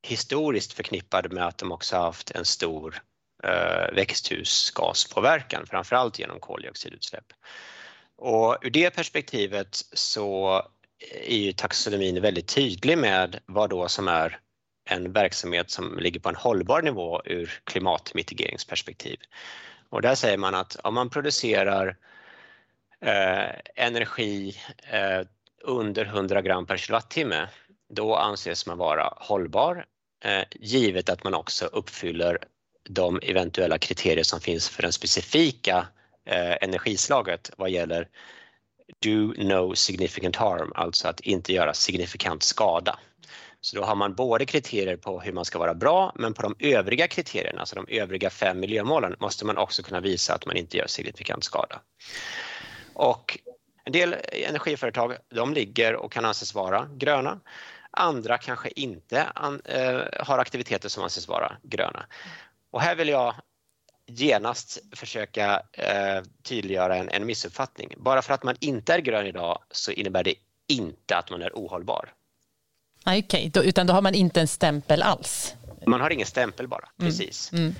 historiskt 0.03 0.73
förknippade 0.73 1.29
med 1.29 1.47
att 1.47 1.59
de 1.59 1.73
också 1.73 1.97
haft 1.97 2.31
en 2.31 2.45
stor 2.45 3.03
växthusgaspåverkan, 3.93 5.67
framförallt 5.67 6.19
genom 6.19 6.41
koldioxidutsläpp. 6.41 7.25
Och 8.17 8.59
ur 8.63 8.71
det 8.71 8.91
perspektivet 8.91 9.69
så 9.93 10.63
är 11.29 11.37
ju 11.37 11.53
taxonomin 11.53 12.23
väldigt 12.23 12.49
tydlig 12.49 12.99
med 12.99 13.41
vad 13.47 13.71
då 13.71 13.89
som 13.89 14.09
är 14.09 14.39
en 14.91 15.13
verksamhet 15.13 15.71
som 15.71 15.99
ligger 15.99 16.21
på 16.21 16.29
en 16.29 16.37
hållbar 16.37 16.83
nivå 16.83 17.23
ur 17.25 17.61
klimatmitigeringsperspektiv. 17.65 19.19
Och 19.95 20.03
där 20.03 20.15
säger 20.15 20.37
man 20.39 20.55
att 20.55 20.77
om 20.83 20.95
man 20.95 21.11
producerar 21.11 21.97
eh, 23.01 23.51
energi 23.75 24.57
eh, 24.91 25.27
under 25.63 26.05
100 26.05 26.43
gram 26.43 26.67
per 26.67 26.77
kilowattimme, 26.77 27.49
då 27.89 28.17
anses 28.17 28.67
man 28.67 28.79
vara 28.79 29.13
hållbar, 29.17 29.87
eh, 30.25 30.43
givet 30.53 31.09
att 31.09 31.25
man 31.25 31.35
också 31.35 31.67
uppfyller 31.67 32.39
de 32.89 33.21
eventuella 33.23 33.79
kriterier 33.79 34.25
som 34.25 34.41
finns 34.41 34.69
för 34.69 34.83
det 34.83 34.93
specifika 34.93 35.87
eh, 36.27 36.57
energislaget 36.61 37.51
vad 37.57 37.71
gäller 37.71 38.09
do 38.99 39.35
no 39.37 39.75
significant 39.75 40.37
harm, 40.37 40.73
alltså 40.75 41.09
att 41.09 41.21
inte 41.21 41.53
göra 41.53 41.75
signifikant 41.75 42.43
skada. 42.43 42.99
Så 43.65 43.77
då 43.77 43.83
har 43.83 43.95
man 43.95 44.15
både 44.15 44.47
kriterier 44.47 44.97
på 44.97 45.21
hur 45.21 45.33
man 45.33 45.45
ska 45.45 45.59
vara 45.59 45.75
bra 45.75 46.13
men 46.15 46.35
på 46.35 46.43
de 46.43 46.57
övriga 46.59 47.09
kriterierna, 47.09 47.61
alltså 47.61 47.77
de 47.77 47.87
övriga 47.89 48.31
fem 48.31 48.61
miljömålen, 48.61 49.17
måste 49.21 49.45
man 49.45 49.59
också 49.59 49.83
kunna 49.83 50.01
visa 50.01 50.35
att 50.35 50.47
man 50.47 50.57
inte 50.57 50.77
gör 50.77 50.87
signifikant 50.87 51.45
skada. 51.45 51.81
Och 52.95 53.39
en 53.85 53.93
del 53.93 54.17
energiföretag 54.33 55.17
de 55.29 55.55
ligger 55.55 55.97
och 55.97 56.13
kan 56.13 56.25
anses 56.25 56.55
vara 56.55 56.89
gröna. 56.95 57.41
Andra 57.91 58.39
kanske 58.39 58.69
inte 58.77 59.25
an, 59.25 59.61
eh, 59.65 60.01
har 60.21 60.39
aktiviteter 60.39 60.89
som 60.89 61.03
anses 61.03 61.29
vara 61.29 61.57
gröna. 61.63 62.07
Och 62.71 62.81
här 62.81 62.97
vill 62.97 63.09
jag 63.09 63.35
genast 64.07 64.79
försöka 64.93 65.63
eh, 65.73 66.23
tydliggöra 66.43 66.97
en, 66.97 67.09
en 67.09 67.27
missuppfattning. 67.27 67.95
Bara 67.97 68.23
för 68.23 68.35
att 68.35 68.43
man 68.43 68.57
inte 68.61 68.95
är 68.95 68.99
grön 68.99 69.27
idag 69.27 69.63
så 69.71 69.93
innebär 69.93 70.25
det 70.25 70.35
inte 70.69 71.17
att 71.17 71.31
man 71.31 71.43
är 71.43 71.51
ohållbar. 71.55 72.13
Nej, 73.05 73.25
okej, 73.27 73.49
okay. 73.49 73.69
utan 73.69 73.87
då 73.87 73.93
har 73.93 74.03
man 74.03 74.15
inte 74.15 74.41
en 74.41 74.49
stämpel 74.49 75.03
alls. 75.03 75.55
Man 75.87 76.01
har 76.01 76.11
ingen 76.11 76.27
stämpel 76.27 76.69
bara, 76.69 76.89
mm. 77.01 77.11
precis. 77.11 77.53
Mm. 77.53 77.65
Mm. 77.65 77.75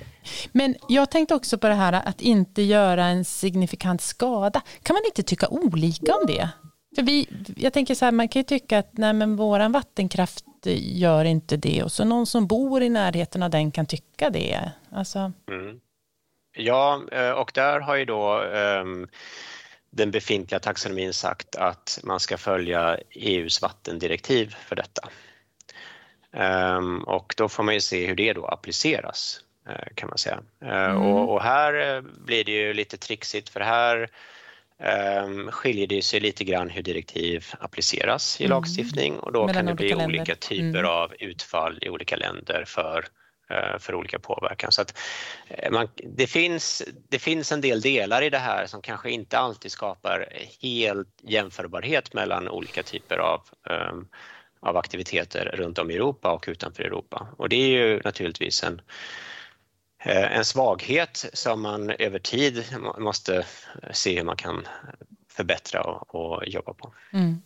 Men 0.51 0.75
jag 0.89 1.11
tänkte 1.11 1.35
också 1.35 1.57
på 1.57 1.67
det 1.67 1.73
här 1.73 1.93
att 1.93 2.21
inte 2.21 2.61
göra 2.61 3.05
en 3.05 3.25
signifikant 3.25 4.01
skada. 4.01 4.61
Kan 4.83 4.93
man 4.93 5.05
inte 5.05 5.23
tycka 5.23 5.47
olika 5.47 6.15
om 6.15 6.25
det? 6.27 6.49
För 6.95 7.01
vi, 7.01 7.27
jag 7.57 7.73
tänker 7.73 7.95
så 7.95 8.05
här, 8.05 8.11
man 8.11 8.27
kan 8.27 8.39
ju 8.39 8.43
tycka 8.43 8.79
att 8.79 8.89
nej, 8.91 9.13
men 9.13 9.35
våran 9.35 9.71
vattenkraft 9.71 10.45
gör 10.75 11.25
inte 11.25 11.57
det 11.57 11.83
och 11.83 11.91
så 11.91 12.05
någon 12.05 12.25
som 12.25 12.47
bor 12.47 12.83
i 12.83 12.89
närheten 12.89 13.43
av 13.43 13.49
den 13.49 13.71
kan 13.71 13.85
tycka 13.85 14.29
det. 14.29 14.71
Alltså. 14.91 15.31
Mm. 15.51 15.79
Ja, 16.57 17.01
eh, 17.11 17.31
och 17.31 17.51
där 17.53 17.79
har 17.79 17.95
ju 17.95 18.05
då 18.05 18.41
um, 18.43 19.07
den 19.95 20.11
befintliga 20.11 20.59
taxonomin 20.59 21.13
sagt 21.13 21.55
att 21.55 21.99
man 22.03 22.19
ska 22.19 22.37
följa 22.37 22.97
EUs 23.11 23.61
vattendirektiv 23.61 24.55
för 24.65 24.75
detta. 24.75 25.09
Um, 26.77 27.03
och 27.03 27.33
då 27.37 27.49
får 27.49 27.63
man 27.63 27.73
ju 27.73 27.79
se 27.79 28.05
hur 28.05 28.15
det 28.15 28.33
då 28.33 28.45
appliceras 28.45 29.41
uh, 29.69 29.93
kan 29.95 30.09
man 30.09 30.17
säga. 30.17 30.39
Uh, 30.63 30.69
mm. 30.69 30.97
och, 30.97 31.33
och, 31.33 31.41
här 31.41 31.95
uh, 31.95 32.01
blir 32.25 32.43
det 32.43 32.51
ju 32.51 32.73
lite 32.73 32.97
trixigt 32.97 33.49
för 33.49 33.59
här 33.59 34.09
um, 35.23 35.51
skiljer 35.51 35.87
det 35.87 36.01
sig 36.01 36.19
lite 36.19 36.43
grann 36.43 36.69
hur 36.69 36.83
direktiv 36.83 37.45
appliceras 37.59 38.41
i 38.41 38.43
mm. 38.43 38.55
lagstiftning 38.55 39.19
och 39.19 39.31
då 39.31 39.39
Mellan 39.39 39.55
kan 39.55 39.65
det 39.65 39.73
bli 39.73 39.89
länder. 39.89 40.05
olika 40.05 40.35
typer 40.35 40.79
mm. 40.79 40.91
av 40.91 41.13
utfall 41.19 41.79
i 41.81 41.89
olika 41.89 42.15
länder 42.15 42.63
för 42.67 42.99
Eh, 42.99 43.14
Eh, 43.49 43.79
för 43.79 43.95
olika 43.95 44.19
påverkan. 44.19 44.71
Så 44.71 44.81
att 44.81 44.97
eh, 45.47 45.71
man, 45.71 45.87
det, 45.95 46.27
finns, 46.27 46.83
det 47.09 47.19
finns 47.19 47.51
en 47.51 47.61
del 47.61 47.81
delar 47.81 48.21
i 48.21 48.29
det 48.29 48.37
här 48.37 48.65
som 48.65 48.81
kanske 48.81 49.09
inte 49.09 49.37
alltid 49.37 49.71
skapar 49.71 50.29
helt 50.61 51.07
jämförbarhet 51.21 52.13
mellan 52.13 52.49
olika 52.49 52.83
typer 52.83 53.17
av, 53.17 53.41
um, 53.91 54.07
av 54.59 54.77
aktiviteter 54.77 55.45
runt 55.53 55.79
om 55.79 55.91
i 55.91 55.95
Europa 55.95 56.31
och 56.31 56.45
utanför 56.47 56.83
Europa. 56.83 57.27
Och 57.37 57.49
det 57.49 57.55
är 57.55 57.67
ju 57.67 58.01
naturligtvis 58.03 58.63
en, 58.63 58.81
eh, 60.03 60.37
en 60.37 60.45
svaghet 60.45 61.25
som 61.33 61.61
man 61.61 61.89
över 61.89 62.19
tid 62.19 62.65
måste 62.97 63.45
se 63.91 64.17
hur 64.17 64.23
man 64.23 64.37
kan 64.37 64.67
förbättra 65.29 65.81
och, 65.81 66.15
och 66.15 66.47
jobba 66.47 66.73
på. 66.73 66.93
Mm. 67.13 67.41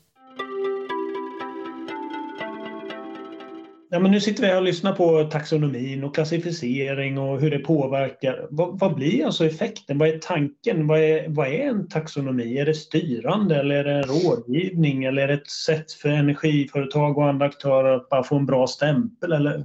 Ja, 3.92 4.00
men 4.00 4.12
nu 4.12 4.22
sitter 4.22 4.42
vi 4.44 4.50
här 4.50 4.58
och 4.58 4.64
lyssnar 4.64 4.96
på 4.96 5.24
taxonomin 5.24 6.04
och 6.04 6.16
klassificering 6.16 7.18
och 7.18 7.42
hur 7.42 7.52
det 7.52 7.60
påverkar. 7.60 8.48
Vad, 8.50 8.80
vad, 8.80 8.96
blir 8.96 9.26
alltså 9.26 9.46
effekten? 9.46 9.98
Vad 9.98 10.10
är 10.10 10.20
tanken? 10.20 10.88
Vad 10.88 11.00
är, 11.00 11.30
vad 11.30 11.48
är 11.48 11.70
en 11.70 11.88
taxonomi? 11.88 12.58
Är 12.58 12.66
det 12.66 12.74
styrande 12.74 13.56
eller 13.56 13.76
är 13.76 13.84
det 13.84 13.92
en 13.92 14.04
rådgivning 14.04 15.04
eller 15.04 15.22
är 15.22 15.28
det 15.28 15.34
ett 15.34 15.50
sätt 15.50 15.92
för 15.92 16.10
energiföretag 16.10 17.18
och 17.18 17.30
andra 17.30 17.46
aktörer 17.46 17.96
att 17.96 18.10
bara 18.10 18.24
få 18.24 18.36
en 18.36 18.46
bra 18.46 18.68
stämpel? 18.68 19.32
Eller 19.32 19.64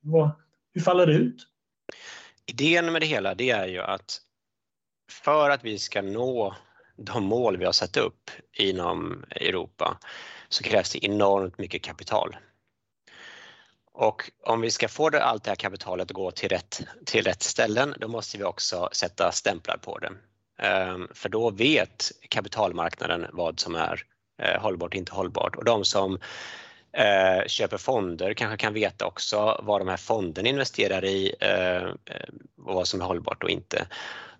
vad, 0.00 0.30
hur 0.74 0.80
faller 0.80 1.06
det 1.06 1.14
ut? 1.14 1.46
Idén 2.46 2.92
med 2.92 3.02
det 3.02 3.06
hela 3.06 3.34
det 3.34 3.50
är 3.50 3.66
ju 3.66 3.80
att 3.80 4.18
för 5.10 5.50
att 5.50 5.64
vi 5.64 5.78
ska 5.78 6.02
nå 6.02 6.56
de 6.96 7.24
mål 7.24 7.56
vi 7.56 7.64
har 7.64 7.72
satt 7.72 7.96
upp 7.96 8.30
inom 8.58 9.24
Europa 9.30 9.98
så 10.48 10.64
krävs 10.64 10.92
det 10.92 11.04
enormt 11.06 11.58
mycket 11.58 11.82
kapital. 11.82 12.36
Och 13.94 14.30
om 14.42 14.60
vi 14.60 14.70
ska 14.70 14.88
få 14.88 15.10
det, 15.10 15.24
allt 15.24 15.44
det 15.44 15.50
här 15.50 15.56
kapitalet 15.56 16.10
att 16.10 16.14
gå 16.14 16.30
till 16.30 16.48
rätt, 16.48 16.80
till 17.06 17.24
rätt 17.24 17.42
ställen, 17.42 17.94
då 17.98 18.08
måste 18.08 18.38
vi 18.38 18.44
också 18.44 18.88
sätta 18.92 19.32
stämplar 19.32 19.76
på 19.76 19.98
det. 19.98 20.12
Ehm, 20.58 21.08
för 21.14 21.28
då 21.28 21.50
vet 21.50 22.10
kapitalmarknaden 22.28 23.26
vad 23.32 23.60
som 23.60 23.74
är 23.74 24.02
eh, 24.42 24.60
hållbart 24.60 24.90
och 24.90 24.98
inte 24.98 25.12
hållbart. 25.12 25.56
Och 25.56 25.64
de 25.64 25.84
som 25.84 26.18
eh, 26.92 27.46
köper 27.46 27.78
fonder 27.78 28.34
kanske 28.34 28.56
kan 28.56 28.74
veta 28.74 29.06
också 29.06 29.60
vad 29.62 29.80
de 29.80 29.88
här 29.88 29.96
fonderna 29.96 30.48
investerar 30.48 31.04
i 31.04 31.34
eh, 31.40 31.82
och 32.66 32.74
vad 32.74 32.88
som 32.88 33.00
är 33.00 33.04
hållbart 33.04 33.42
och 33.42 33.50
inte. 33.50 33.86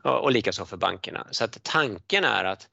Och, 0.05 0.33
likaså 0.33 0.67
för 0.67 0.77
bankerna. 0.77 1.27
Så 1.31 1.45
att 1.45 1.63
tanken 1.63 2.25
är 2.25 2.45
att 2.45 2.69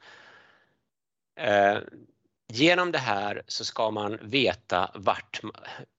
genom 2.49 2.91
det 2.91 2.97
här 2.97 3.43
så 3.47 3.65
ska 3.65 3.91
man 3.91 4.17
veta 4.21 4.91
vart, 4.95 5.41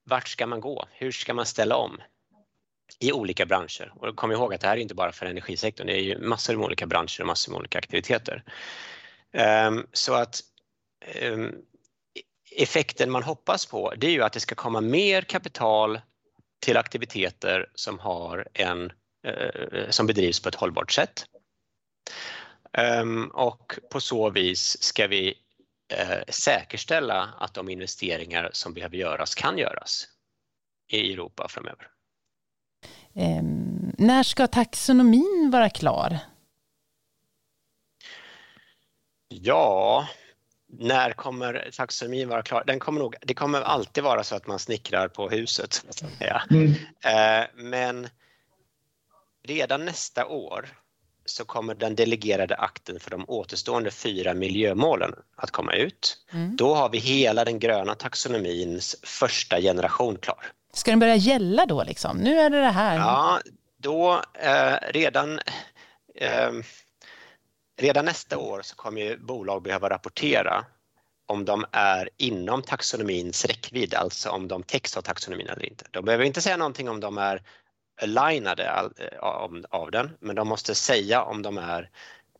vart 0.04 0.28
ska 0.28 0.46
man 0.46 0.60
gå? 0.60 0.84
Hur 0.92 1.12
ska 1.12 1.34
man 1.34 1.46
ställa 1.46 1.76
om? 1.76 2.00
i 2.98 3.12
olika 3.12 3.46
branscher. 3.46 3.92
Och 3.96 4.16
kom 4.16 4.32
ihåg 4.32 4.54
att 4.54 4.60
det 4.60 4.66
här 4.66 4.76
är 4.76 4.80
inte 4.80 4.94
bara 4.94 5.12
för 5.12 5.26
energisektorn, 5.26 5.86
det 5.86 5.92
är 5.92 6.02
ju 6.02 6.18
massor 6.18 6.54
av 6.54 6.62
olika 6.62 6.86
branscher 6.86 7.20
och 7.20 7.26
massor 7.26 7.52
av 7.52 7.58
olika 7.58 7.78
aktiviteter. 7.78 8.44
Um, 9.68 9.86
så 9.92 10.14
att 10.14 10.40
um, 11.22 11.54
effekten 12.56 13.10
man 13.10 13.22
hoppas 13.22 13.66
på 13.66 13.94
det 13.96 14.06
är 14.06 14.10
ju 14.10 14.22
att 14.22 14.32
det 14.32 14.40
ska 14.40 14.54
komma 14.54 14.80
mer 14.80 15.22
kapital 15.22 16.00
till 16.60 16.76
aktiviteter 16.76 17.70
som, 17.74 17.98
har 17.98 18.48
en, 18.54 18.92
uh, 19.26 19.90
som 19.90 20.06
bedrivs 20.06 20.40
på 20.40 20.48
ett 20.48 20.54
hållbart 20.54 20.92
sätt. 20.92 21.26
Um, 22.78 23.28
och 23.28 23.78
på 23.90 24.00
så 24.00 24.30
vis 24.30 24.82
ska 24.82 25.06
vi 25.06 25.34
säkerställa 26.28 27.34
att 27.38 27.54
de 27.54 27.68
investeringar 27.68 28.50
som 28.52 28.74
behöver 28.74 28.96
göras 28.96 29.34
kan 29.34 29.58
göras 29.58 30.08
i 30.88 31.12
Europa 31.12 31.48
framöver. 31.48 31.88
Um, 33.14 33.94
när 33.98 34.22
ska 34.22 34.46
taxonomin 34.46 35.50
vara 35.52 35.70
klar? 35.70 36.18
Ja, 39.28 40.08
när 40.66 41.12
kommer 41.12 41.70
taxonomin 41.76 42.28
vara 42.28 42.42
klar? 42.42 42.64
Den 42.66 42.78
kommer 42.78 43.00
nog, 43.00 43.14
det 43.20 43.34
kommer 43.34 43.60
alltid 43.60 44.04
vara 44.04 44.24
så 44.24 44.36
att 44.36 44.46
man 44.46 44.58
snickrar 44.58 45.08
på 45.08 45.28
huset. 45.28 45.84
Ja. 46.18 46.42
Mm. 46.50 46.72
Eh, 47.04 47.46
men 47.54 48.08
redan 49.42 49.84
nästa 49.84 50.26
år 50.26 50.68
så 51.30 51.44
kommer 51.44 51.74
den 51.74 51.94
delegerade 51.94 52.56
akten 52.56 53.00
för 53.00 53.10
de 53.10 53.24
återstående 53.28 53.90
fyra 53.90 54.34
miljömålen 54.34 55.12
att 55.36 55.50
komma 55.50 55.72
ut. 55.72 56.18
Mm. 56.32 56.56
Då 56.56 56.74
har 56.74 56.88
vi 56.88 56.98
hela 56.98 57.44
den 57.44 57.58
gröna 57.58 57.94
taxonomins 57.94 58.96
första 59.02 59.60
generation 59.60 60.16
klar. 60.16 60.46
Ska 60.72 60.90
den 60.90 61.00
börja 61.00 61.16
gälla 61.16 61.66
då 61.66 61.84
liksom? 61.84 62.16
Nu 62.16 62.40
är 62.40 62.50
det 62.50 62.60
det 62.60 62.70
här. 62.70 62.96
Ja, 62.96 63.40
då 63.78 64.22
eh, 64.34 64.74
redan 64.92 65.40
eh, 66.14 66.50
Redan 67.80 68.04
nästa 68.04 68.38
år 68.38 68.62
så 68.62 68.76
kommer 68.76 69.00
ju 69.00 69.18
bolag 69.18 69.62
behöva 69.62 69.90
rapportera 69.90 70.64
om 71.26 71.44
de 71.44 71.64
är 71.72 72.08
inom 72.16 72.62
taxonomins 72.62 73.44
räckvidd, 73.44 73.94
alltså 73.94 74.30
om 74.30 74.48
de 74.48 74.62
täcks 74.62 74.96
av 74.96 75.02
taxonomin 75.02 75.46
eller 75.46 75.66
inte. 75.66 75.84
De 75.90 76.04
behöver 76.04 76.24
inte 76.24 76.40
säga 76.40 76.56
någonting 76.56 76.88
om 76.88 77.00
de 77.00 77.18
är 77.18 77.42
alignade 78.02 78.90
eh, 78.98 79.18
av 79.70 79.90
den, 79.90 80.10
men 80.20 80.36
de 80.36 80.48
måste 80.48 80.74
säga 80.74 81.22
om 81.22 81.42
de 81.42 81.58
är 81.58 81.90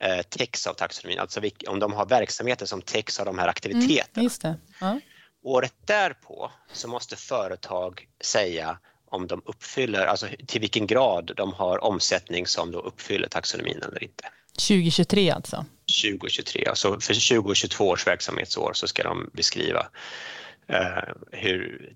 eh, 0.01 0.23
täcks 0.23 0.67
av 0.67 0.75
taxonomin, 0.75 1.19
alltså 1.19 1.41
om 1.69 1.79
de 1.79 1.93
har 1.93 2.07
verksamheter 2.07 2.67
som 2.67 2.83
täcks 2.83 3.21
av 3.21 3.27
de 3.27 3.39
här 3.39 3.49
aktiviteterna. 3.49 4.31
Mm, 4.45 4.59
ja. 4.81 5.01
Året 5.43 5.75
därpå 5.87 6.51
så 6.73 6.89
måste 6.89 7.17
företag 7.17 8.09
säga 8.21 8.79
om 9.11 9.27
de 9.27 9.43
uppfyller, 9.45 10.07
alltså 10.07 10.27
till 10.47 10.61
vilken 10.61 10.87
grad 10.87 11.33
de 11.37 11.53
har 11.53 11.85
omsättning 11.85 12.47
som 12.47 12.73
då 12.73 12.81
uppfyller 12.81 13.29
taxonomin 13.29 13.83
eller 13.83 14.03
inte. 14.03 14.25
2023 14.69 15.31
alltså? 15.31 15.65
2023, 16.03 16.67
alltså 16.67 17.01
för 17.01 17.29
2022 17.29 17.89
års 17.89 18.07
verksamhetsår 18.07 18.73
så 18.75 18.89
ska 18.89 19.03
de 19.03 19.31
beskriva 19.33 19.87
hur 21.33 21.95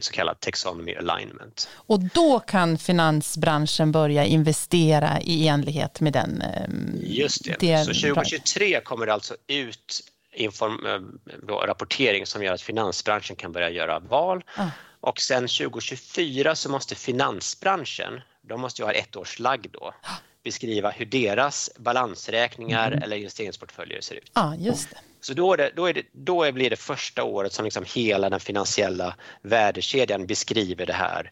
så 0.00 0.12
kallad 0.12 0.40
taxonomy 0.40 0.94
alignment. 0.94 1.68
Och 1.74 2.00
då 2.00 2.40
kan 2.40 2.78
finansbranschen 2.78 3.92
börja 3.92 4.24
investera 4.24 5.20
i 5.20 5.48
enlighet 5.48 6.00
med 6.00 6.12
den? 6.12 6.42
Eh, 6.42 6.68
Just 7.00 7.44
det, 7.44 7.56
det 7.60 7.78
så 7.78 7.92
2023 7.92 8.80
kommer 8.80 9.06
det 9.06 9.12
alltså 9.12 9.36
ut 9.46 10.00
inform, 10.32 10.86
eh, 10.86 11.54
rapportering 11.66 12.26
som 12.26 12.42
gör 12.42 12.54
att 12.54 12.62
finansbranschen 12.62 13.36
kan 13.36 13.52
börja 13.52 13.70
göra 13.70 13.98
val. 13.98 14.44
Ah. 14.56 14.66
Och 15.00 15.20
sen 15.20 15.48
2024 15.48 16.54
så 16.54 16.70
måste 16.70 16.94
finansbranschen, 16.94 18.20
de 18.42 18.60
måste 18.60 18.82
ju 18.82 18.86
ha 18.86 18.92
ett 18.92 19.16
års 19.16 19.38
lagg 19.38 19.66
då, 19.72 19.94
ah 20.02 20.16
beskriva 20.44 20.90
hur 20.90 21.06
deras 21.06 21.70
balansräkningar 21.78 22.86
mm. 22.86 23.02
eller 23.02 23.16
investeringsportföljer 23.16 24.00
ser 24.00 24.14
ut. 24.14 24.30
Ja, 24.34 24.54
just 24.58 24.90
det. 24.90 24.96
Så 25.20 25.34
då, 25.34 25.56
det, 25.56 25.72
då, 25.76 25.86
är 25.86 25.94
det, 25.94 26.02
då 26.12 26.52
blir 26.52 26.70
det 26.70 26.76
första 26.76 27.24
året 27.24 27.52
som 27.52 27.64
liksom 27.64 27.84
hela 27.94 28.30
den 28.30 28.40
finansiella 28.40 29.14
värdekedjan 29.42 30.26
beskriver 30.26 30.86
det 30.86 30.92
här 30.92 31.30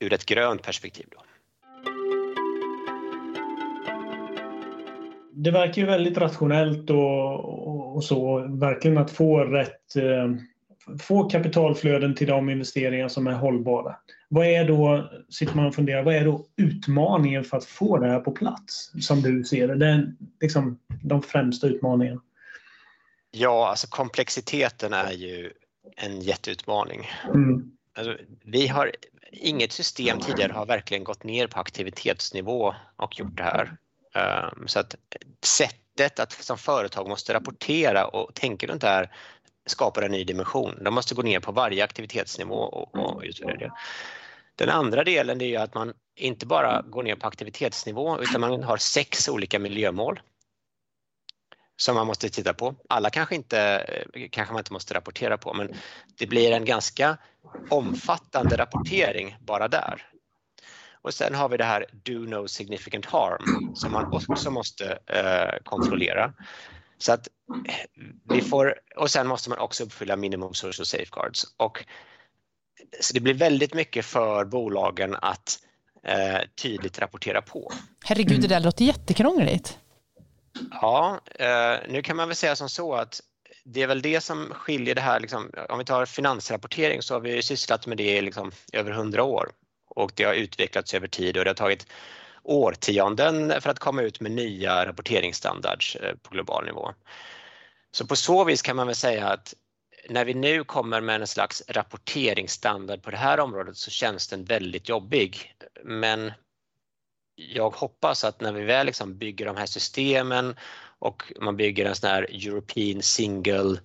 ur 0.00 0.12
ett 0.12 0.26
grönt 0.26 0.62
perspektiv. 0.62 1.06
Då. 1.10 1.22
Det 5.32 5.50
verkar 5.50 5.82
ju 5.82 5.86
väldigt 5.86 6.18
rationellt 6.18 6.90
och, 6.90 7.96
och 7.96 8.04
så, 8.04 8.38
verkligen 8.48 8.98
att 8.98 9.10
få 9.10 9.44
rätt 9.44 9.96
eh, 9.96 10.28
få 11.00 11.28
kapitalflöden 11.28 12.14
till 12.14 12.26
de 12.26 12.50
investeringar 12.50 13.08
som 13.08 13.26
är 13.26 13.32
hållbara. 13.32 13.96
Vad 14.34 14.46
är 14.46 14.64
då, 14.64 15.10
sitter 15.28 15.56
man 15.56 15.66
och 15.66 15.74
funderar, 15.74 16.02
vad 16.02 16.14
är 16.14 16.24
då 16.24 16.46
utmaningen 16.56 17.44
för 17.44 17.56
att 17.56 17.64
få 17.64 17.98
det 17.98 18.08
här 18.08 18.20
på 18.20 18.32
plats? 18.32 18.92
Som 19.00 19.22
du 19.22 19.44
ser 19.44 19.68
det, 19.68 19.86
är 19.86 20.12
liksom 20.40 20.78
de 21.02 21.22
främsta 21.22 21.66
utmaningarna. 21.66 22.20
Ja, 23.30 23.68
alltså 23.68 23.86
komplexiteten 23.86 24.92
är 24.92 25.12
ju 25.12 25.52
en 25.96 26.20
jätteutmaning. 26.20 27.10
Mm. 27.34 27.72
Alltså, 27.94 28.16
vi 28.44 28.66
har, 28.66 28.92
inget 29.30 29.72
system 29.72 30.20
tidigare 30.20 30.52
har 30.52 30.66
verkligen 30.66 31.04
gått 31.04 31.24
ner 31.24 31.46
på 31.46 31.60
aktivitetsnivå 31.60 32.74
och 32.96 33.18
gjort 33.18 33.36
det 33.36 33.42
här. 33.42 33.76
Um, 34.54 34.68
så 34.68 34.80
att 34.80 34.96
sättet 35.44 36.18
att 36.18 36.32
som 36.32 36.58
företag 36.58 37.08
måste 37.08 37.34
rapportera 37.34 38.06
och 38.06 38.34
tänka 38.34 38.66
runt 38.66 38.80
det 38.80 38.88
här 38.88 39.10
skapar 39.66 40.02
en 40.02 40.12
ny 40.12 40.24
dimension. 40.24 40.84
De 40.84 40.94
måste 40.94 41.14
gå 41.14 41.22
ner 41.22 41.40
på 41.40 41.52
varje 41.52 41.84
aktivitetsnivå 41.84 42.54
och, 42.54 42.94
och 42.94 43.22
utvärdera 43.24 43.58
det. 43.58 43.72
Den 44.56 44.70
andra 44.70 45.04
delen 45.04 45.40
är 45.40 45.58
att 45.58 45.74
man 45.74 45.92
inte 46.16 46.46
bara 46.46 46.82
går 46.82 47.02
ner 47.02 47.16
på 47.16 47.26
aktivitetsnivå 47.26 48.20
utan 48.20 48.40
man 48.40 48.62
har 48.62 48.76
sex 48.76 49.28
olika 49.28 49.58
miljömål 49.58 50.20
som 51.76 51.94
man 51.94 52.06
måste 52.06 52.28
titta 52.28 52.54
på. 52.54 52.74
Alla 52.88 53.10
kanske 53.10 53.34
inte 53.34 53.58
eh, 54.14 54.28
kanske 54.30 54.52
man 54.52 54.60
inte 54.60 54.72
måste 54.72 54.94
rapportera 54.94 55.38
på 55.38 55.54
men 55.54 55.74
det 56.18 56.26
blir 56.26 56.52
en 56.52 56.64
ganska 56.64 57.18
omfattande 57.70 58.56
rapportering 58.56 59.36
bara 59.40 59.68
där. 59.68 60.06
Och 61.02 61.14
sen 61.14 61.34
har 61.34 61.48
vi 61.48 61.56
det 61.56 61.64
här 61.64 61.86
do 61.92 62.18
no 62.18 62.48
significant 62.48 63.06
harm 63.06 63.74
som 63.74 63.92
man 63.92 64.12
också 64.12 64.50
måste 64.50 64.98
eh, 65.06 65.62
kontrollera. 65.64 66.32
Så 66.98 67.12
att 67.12 67.28
vi 68.28 68.40
får, 68.40 68.74
och 68.96 69.10
sen 69.10 69.26
måste 69.26 69.50
man 69.50 69.58
också 69.58 69.84
uppfylla 69.84 70.16
minimum 70.16 70.54
social 70.54 70.86
safeguards. 70.86 71.44
Och, 71.56 71.84
så 73.00 73.14
det 73.14 73.20
blir 73.20 73.34
väldigt 73.34 73.74
mycket 73.74 74.04
för 74.04 74.44
bolagen 74.44 75.16
att 75.22 75.58
eh, 76.06 76.40
tydligt 76.62 76.98
rapportera 76.98 77.42
på. 77.42 77.72
Herregud, 78.04 78.40
det 78.40 78.48
där 78.48 78.60
låter 78.60 78.84
jättekrångligt. 78.84 79.78
Ja, 80.70 81.20
eh, 81.34 81.76
nu 81.88 82.02
kan 82.02 82.16
man 82.16 82.28
väl 82.28 82.36
säga 82.36 82.56
som 82.56 82.68
så 82.68 82.94
att 82.94 83.20
det 83.64 83.82
är 83.82 83.86
väl 83.86 84.02
det 84.02 84.20
som 84.20 84.52
skiljer 84.54 84.94
det 84.94 85.00
här, 85.00 85.20
liksom, 85.20 85.50
om 85.68 85.78
vi 85.78 85.84
tar 85.84 86.06
finansrapportering 86.06 87.02
så 87.02 87.14
har 87.14 87.20
vi 87.20 87.42
sysslat 87.42 87.86
med 87.86 87.96
det 87.96 88.16
i 88.16 88.20
liksom, 88.20 88.52
över 88.72 88.90
hundra 88.90 89.22
år 89.22 89.50
och 89.88 90.12
det 90.14 90.24
har 90.24 90.34
utvecklats 90.34 90.94
över 90.94 91.08
tid 91.08 91.36
och 91.36 91.44
det 91.44 91.50
har 91.50 91.54
tagit 91.54 91.86
årtionden 92.42 93.60
för 93.60 93.70
att 93.70 93.78
komma 93.78 94.02
ut 94.02 94.20
med 94.20 94.32
nya 94.32 94.86
rapporteringsstandards 94.86 95.96
eh, 95.96 96.14
på 96.22 96.30
global 96.30 96.64
nivå. 96.64 96.92
Så 97.92 98.06
på 98.06 98.16
så 98.16 98.44
vis 98.44 98.62
kan 98.62 98.76
man 98.76 98.86
väl 98.86 98.96
säga 98.96 99.28
att 99.28 99.54
när 100.08 100.24
vi 100.24 100.34
nu 100.34 100.64
kommer 100.64 101.00
med 101.00 101.20
en 101.20 101.26
slags 101.26 101.62
rapporteringsstandard 101.68 103.02
på 103.02 103.10
det 103.10 103.16
här 103.16 103.40
området 103.40 103.76
så 103.76 103.90
känns 103.90 104.28
den 104.28 104.44
väldigt 104.44 104.88
jobbig. 104.88 105.54
Men 105.84 106.32
jag 107.34 107.70
hoppas 107.70 108.24
att 108.24 108.40
när 108.40 108.52
vi 108.52 108.64
väl 108.64 108.86
liksom 108.86 109.18
bygger 109.18 109.46
de 109.46 109.56
här 109.56 109.66
systemen 109.66 110.56
och 110.98 111.32
man 111.40 111.56
bygger 111.56 111.86
en 111.86 111.94
sån 111.94 112.10
här 112.10 112.22
European 112.22 113.02
single, 113.02 113.80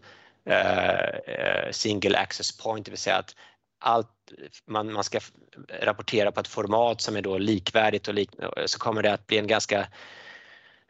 uh, 0.50 1.72
single 1.72 2.18
access 2.18 2.58
point, 2.58 2.86
det 2.86 2.92
vill 2.92 3.00
säga 3.00 3.18
att 3.18 3.36
allt, 3.80 4.32
man, 4.66 4.94
man 4.94 5.04
ska 5.04 5.20
rapportera 5.82 6.32
på 6.32 6.40
ett 6.40 6.48
format 6.48 7.02
som 7.02 7.16
är 7.16 7.22
då 7.22 7.38
likvärdigt 7.38 8.08
och 8.08 8.14
lik, 8.14 8.30
så 8.66 8.80
kommer 8.80 9.04
det 9.04 9.14
att 9.14 9.28
bli 9.28 9.38
en 9.38 9.48
ganska 9.48 9.88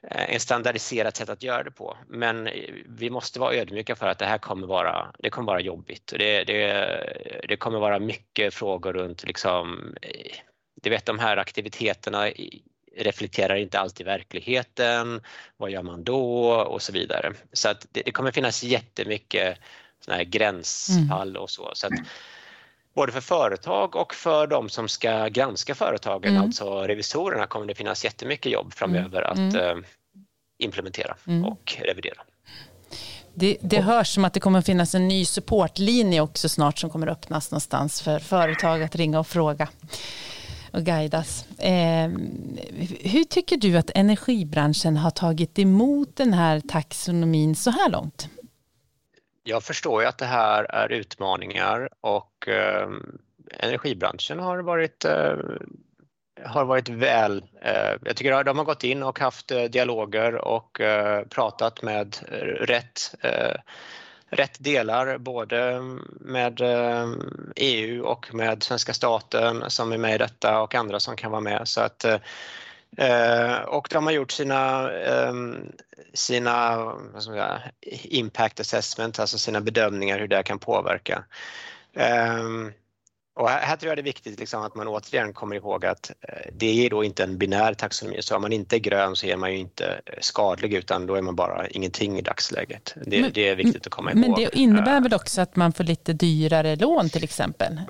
en 0.02 0.40
standardiserat 0.40 1.18
sätt 1.18 1.30
att 1.30 1.44
göra 1.44 1.64
det 1.64 1.72
på. 1.72 1.98
Men 2.08 2.50
vi 2.86 3.10
måste 3.10 3.40
vara 3.40 3.56
ödmjuka 3.56 3.96
för 3.96 4.08
att 4.08 4.20
det 4.20 4.26
här 4.26 4.38
kommer 4.38 4.68
vara, 4.68 5.12
det 5.20 5.30
kommer 5.30 5.48
vara 5.52 5.62
jobbigt. 5.62 6.14
Det, 6.18 6.44
det, 6.44 7.44
det 7.48 7.58
kommer 7.58 7.80
vara 7.80 8.00
mycket 8.00 8.54
frågor 8.54 8.94
runt 8.94 9.24
liksom, 9.24 9.96
eh, 10.02 10.36
du 10.82 10.90
vet 10.90 11.06
de 11.06 11.20
här 11.20 11.38
aktiviteterna 11.38 12.32
reflekterar 12.98 13.56
inte 13.56 13.80
alltid 13.80 14.06
verkligheten. 14.06 15.22
Vad 15.58 15.72
gör 15.72 15.84
man 15.84 16.04
då? 16.04 16.52
Och 16.52 16.82
så 16.82 16.94
vidare. 16.94 17.34
Så 17.54 17.70
att 17.70 17.86
det, 17.92 18.02
det 18.02 18.12
kommer 18.12 18.32
finnas 18.32 18.64
jättemycket 18.64 19.58
såna 20.06 20.18
här 20.18 20.24
gränsfall 20.24 21.38
och 21.38 21.50
så. 21.50 21.72
så 21.74 21.88
att, 21.88 21.94
både 22.94 23.12
för 23.12 23.22
företag 23.22 23.96
och 23.96 24.14
för 24.14 24.48
de 24.48 24.70
som 24.70 24.88
ska 24.88 25.28
granska 25.28 25.76
företagen, 25.76 26.30
mm. 26.30 26.42
alltså 26.42 26.82
revisorerna, 26.82 27.48
kommer 27.48 27.66
det 27.66 27.76
finnas 27.76 28.06
jättemycket 28.06 28.52
jobb 28.52 28.74
framöver 28.74 29.22
att 29.22 29.38
mm. 29.38 29.56
eh, 29.56 29.76
implementera 30.60 31.16
mm. 31.28 31.46
och 31.46 31.78
revidera. 31.82 32.22
Det, 33.34 33.58
det 33.62 33.82
hörs 33.82 34.08
som 34.08 34.26
att 34.26 34.34
det 34.34 34.40
kommer 34.40 34.62
finnas 34.62 34.96
en 34.96 35.08
ny 35.08 35.26
supportlinje 35.26 36.22
också 36.22 36.50
snart 36.50 36.80
som 36.80 36.90
kommer 36.90 37.08
öppnas 37.08 37.52
någonstans 37.52 38.02
för 38.02 38.20
företag 38.20 38.84
att 38.84 38.96
ringa 38.96 39.20
och 39.20 39.28
fråga 39.28 39.68
och 40.72 40.84
guidas. 40.84 41.46
Eh, 41.58 42.10
hur 43.02 43.24
tycker 43.24 43.58
du 43.58 43.78
att 43.78 43.92
energibranschen 43.96 44.98
har 44.98 45.12
tagit 45.12 45.60
emot 45.60 46.16
den 46.16 46.34
här 46.34 46.60
taxonomin 46.60 47.56
så 47.56 47.72
här 47.72 47.90
långt? 47.90 48.30
Jag 49.50 49.64
förstår 49.64 50.02
ju 50.02 50.08
att 50.08 50.18
det 50.18 50.26
här 50.26 50.64
är 50.64 50.90
utmaningar 50.90 51.90
och 52.02 52.48
eh, 52.48 52.90
energibranschen 53.60 54.40
har 54.40 54.60
varit 54.60 55.06
eh, 55.06 55.36
har 56.46 56.66
varit 56.66 56.90
väl, 56.90 57.44
eh, 57.62 57.94
jag 58.06 58.16
tycker 58.16 58.32
att 58.32 58.46
de 58.46 58.58
har 58.58 58.66
gått 58.66 58.84
in 58.84 59.04
och 59.04 59.20
haft 59.20 59.52
eh, 59.52 59.64
dialoger 59.64 60.36
och 60.36 60.82
eh, 60.82 61.26
pratat 61.26 61.82
med 61.82 62.18
eh, 62.32 62.66
rätt, 62.66 63.16
eh, 63.22 63.56
rätt 64.30 64.64
delar 64.64 65.18
både 65.18 65.82
med 66.20 66.62
eh, 66.62 67.08
EU 67.56 68.04
och 68.04 68.34
med 68.34 68.64
svenska 68.64 68.94
staten 68.94 69.64
som 69.68 69.92
är 69.92 69.98
med 69.98 70.16
i 70.16 70.18
detta 70.18 70.62
och 70.62 70.76
andra 70.76 71.00
som 71.00 71.16
kan 71.16 71.32
vara 71.32 71.42
med. 71.42 71.68
Så 71.68 71.82
att, 71.82 72.06
och 73.68 73.88
de 73.92 74.06
har 74.06 74.12
gjort 74.12 74.32
sina, 74.32 74.90
sina 76.14 76.94
säga, 77.22 77.62
impact 78.04 78.60
assessment, 78.60 79.20
alltså 79.20 79.38
sina 79.38 79.62
bedömningar 79.62 80.20
hur 80.20 80.28
det 80.28 80.44
kan 80.44 80.60
påverka. 80.60 81.24
Och 83.40 83.50
här, 83.50 83.76
tror 83.76 83.90
jag 83.90 83.98
det 83.98 84.02
är 84.02 84.04
viktigt 84.04 84.40
liksom 84.40 84.62
att 84.62 84.76
man 84.76 84.88
återigen 84.88 85.34
kommer 85.34 85.56
ihåg 85.56 85.86
att 85.86 86.12
eh, 86.22 86.52
det 86.54 86.86
är 86.86 86.90
då 86.90 87.04
inte 87.04 87.24
en 87.24 87.38
binär 87.38 87.74
taxonomi. 87.74 88.22
Så 88.22 88.36
om 88.36 88.42
man 88.42 88.54
inte 88.54 88.76
är 88.76 88.80
grön 88.80 89.16
så 89.16 89.28
är 89.28 89.38
man 89.38 89.52
ju 89.52 89.58
inte 89.58 90.02
eh, 90.06 90.14
skadlig 90.22 90.74
utan 90.74 91.06
då 91.06 91.16
är 91.16 91.22
man 91.22 91.36
bara 91.36 91.68
ingenting 91.68 92.20
i 92.20 92.22
dagsläget. 92.22 92.96
Det, 93.06 93.22
men, 93.22 93.32
det 93.34 93.50
är 93.50 93.56
viktigt 93.56 93.88
att 93.88 93.92
komma 93.92 94.12
ihåg. 94.12 94.20
Men 94.20 94.32
det 94.32 94.56
innebär 94.56 95.02
väl 95.02 95.14
också 95.14 95.42
att 95.42 95.56
man 95.56 95.74
får 95.74 95.84
lite 95.84 96.14
dyrare 96.14 96.76
lån 96.76 97.10
till 97.10 97.24
exempel? 97.24 97.82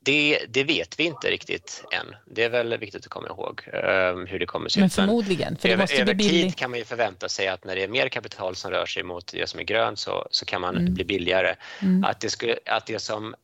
Det, 0.00 0.46
det, 0.48 0.64
vet 0.64 1.00
vi 1.00 1.04
inte 1.04 1.30
riktigt 1.30 1.84
än. 1.92 2.14
Det 2.26 2.44
är 2.44 2.50
väl 2.50 2.78
viktigt 2.78 3.04
att 3.04 3.10
komma 3.10 3.28
ihåg 3.28 3.60
um, 3.72 4.26
hur 4.26 4.38
det 4.38 4.46
kommer 4.46 4.68
se 4.68 4.80
ut. 4.80 4.82
Men 4.82 4.90
förmodligen. 4.90 5.56
För 5.56 5.68
det 5.68 5.74
över, 5.74 5.82
måste 5.82 6.02
över 6.02 6.14
bli 6.14 6.28
tid 6.28 6.56
kan 6.56 6.70
man 6.70 6.78
ju 6.78 6.84
förvänta 6.84 7.28
sig 7.28 7.48
att 7.48 7.64
när 7.64 7.76
det 7.76 7.82
är 7.82 7.88
mer 7.88 8.08
kapital 8.08 8.56
som 8.56 8.70
rör 8.70 8.86
sig 8.86 9.02
mot 9.02 9.32
det 9.32 9.46
som 9.46 9.60
är 9.60 9.64
grönt 9.64 9.98
så, 9.98 10.28
så 10.30 10.44
kan 10.44 10.60
man 10.60 10.76
mm. 10.76 10.94
bli 10.94 11.04
billigare. 11.04 11.54
Mm. 11.82 12.04
Att, 12.04 12.20
det 12.20 12.30
skulle, 12.30 12.58
att 12.66 12.86
det 12.86 12.98
som 12.98 13.34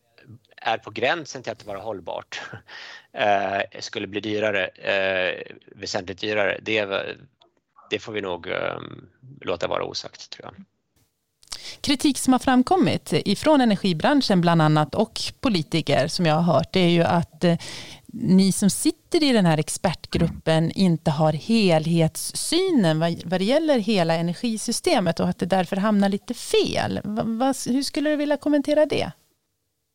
är 0.56 0.78
på 0.78 0.90
gränsen 0.90 1.42
till 1.42 1.52
att 1.52 1.66
vara 1.66 1.78
hållbart 1.78 2.40
eh, 3.12 3.80
skulle 3.80 4.06
bli 4.06 4.20
dyrare, 4.20 4.66
eh, 4.66 5.56
väsentligt 5.66 6.20
dyrare, 6.20 6.58
det, 6.62 7.04
det 7.90 7.98
får 7.98 8.12
vi 8.12 8.20
nog 8.20 8.48
eh, 8.48 8.80
låta 9.40 9.68
vara 9.68 9.84
osagt 9.84 10.30
tror 10.30 10.44
jag. 10.46 10.64
Kritik 11.80 12.18
som 12.18 12.32
har 12.32 12.40
framkommit 12.40 13.12
ifrån 13.12 13.60
energibranschen 13.60 14.40
bland 14.40 14.62
annat 14.62 14.94
och 14.94 15.20
politiker 15.40 16.08
som 16.08 16.26
jag 16.26 16.34
har 16.34 16.54
hört 16.54 16.72
det 16.72 16.80
är 16.80 16.90
ju 16.90 17.02
att 17.02 17.44
eh, 17.44 17.56
ni 18.12 18.52
som 18.52 18.70
sitter 18.70 19.22
i 19.22 19.32
den 19.32 19.46
här 19.46 19.58
expertgruppen 19.58 20.70
inte 20.70 21.10
har 21.10 21.32
helhetssynen 21.32 22.98
vad, 22.98 23.22
vad 23.24 23.40
det 23.40 23.44
gäller 23.44 23.78
hela 23.78 24.14
energisystemet 24.14 25.20
och 25.20 25.28
att 25.28 25.38
det 25.38 25.46
därför 25.46 25.76
hamnar 25.76 26.08
lite 26.08 26.34
fel. 26.34 27.00
Hur 27.66 27.82
skulle 27.82 28.10
du 28.10 28.16
vilja 28.16 28.36
kommentera 28.36 28.86
det? 28.86 29.12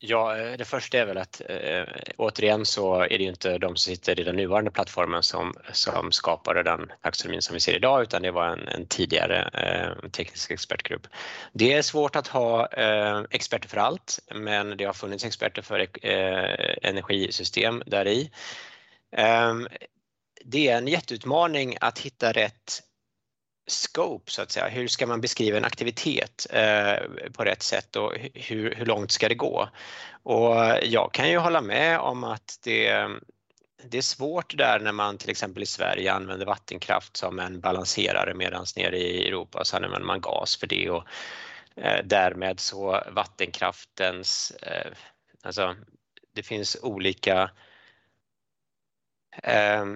Ja, 0.07 0.37
eh, 0.37 0.57
det 0.57 0.65
första 0.65 0.97
är 0.97 1.05
väl 1.05 1.17
att 1.17 1.41
äh, 1.49 1.83
återigen 2.17 2.65
så 2.65 3.01
är 3.01 3.09
det 3.09 3.23
ju 3.23 3.29
inte 3.29 3.57
de 3.57 3.67
som 3.67 3.77
sitter 3.77 4.19
i 4.19 4.23
den 4.23 4.35
nuvarande 4.35 4.71
plattformen 4.71 5.23
som, 5.23 5.53
som 5.71 6.11
skapade 6.11 6.63
den 6.63 6.91
taxonomin 7.01 7.41
som 7.41 7.53
vi 7.53 7.59
ser 7.59 7.75
idag 7.75 8.03
utan 8.03 8.21
det 8.21 8.31
var 8.31 8.47
en, 8.47 8.67
en 8.67 8.87
tidigare 8.87 9.49
äh, 9.53 10.09
teknisk 10.09 10.51
expertgrupp. 10.51 11.07
Det 11.53 11.73
är 11.73 11.81
svårt 11.81 12.15
att 12.15 12.27
ha 12.27 12.67
äh, 12.67 13.23
experter 13.29 13.69
för 13.69 13.77
allt 13.77 14.19
men 14.35 14.77
det 14.77 14.85
har 14.85 14.93
funnits 14.93 15.25
experter 15.25 15.61
för 15.61 15.87
energisystem 16.85 17.83
där 17.85 18.07
i. 18.07 18.31
Ehm, 19.17 19.67
det 20.45 20.67
är 20.67 20.77
en 20.77 20.87
jätteutmaning 20.87 21.77
att 21.81 21.99
hitta 21.99 22.31
rätt 22.31 22.81
scope 23.67 24.31
så 24.31 24.41
att 24.41 24.51
säga. 24.51 24.67
Hur 24.67 24.87
ska 24.87 25.07
man 25.07 25.21
beskriva 25.21 25.57
en 25.57 25.65
aktivitet 25.65 26.47
eh, 26.49 26.95
på 27.33 27.43
rätt 27.43 27.63
sätt 27.63 27.95
och 27.95 28.13
hur, 28.33 28.75
hur 28.75 28.85
långt 28.85 29.11
ska 29.11 29.29
det 29.29 29.35
gå? 29.35 29.69
Och 30.23 30.55
jag 30.83 31.13
kan 31.13 31.29
ju 31.29 31.37
hålla 31.37 31.61
med 31.61 31.99
om 31.99 32.23
att 32.23 32.59
det, 32.63 33.07
det 33.83 33.97
är 33.97 34.01
svårt 34.01 34.57
där 34.57 34.79
när 34.79 34.91
man 34.91 35.17
till 35.17 35.29
exempel 35.29 35.63
i 35.63 35.65
Sverige 35.65 36.13
använder 36.13 36.45
vattenkraft 36.45 37.17
som 37.17 37.39
en 37.39 37.59
balanserare 37.59 38.33
medan 38.33 38.65
nere 38.75 38.97
i 38.97 39.27
Europa 39.27 39.65
så 39.65 39.75
använder 39.75 39.99
man 39.99 40.21
gas 40.21 40.57
för 40.57 40.67
det 40.67 40.89
och 40.89 41.03
eh, 41.75 42.05
därmed 42.05 42.59
så 42.59 43.03
vattenkraftens, 43.11 44.51
eh, 44.61 44.91
alltså 45.43 45.75
det 46.35 46.43
finns 46.43 46.77
olika 46.81 47.51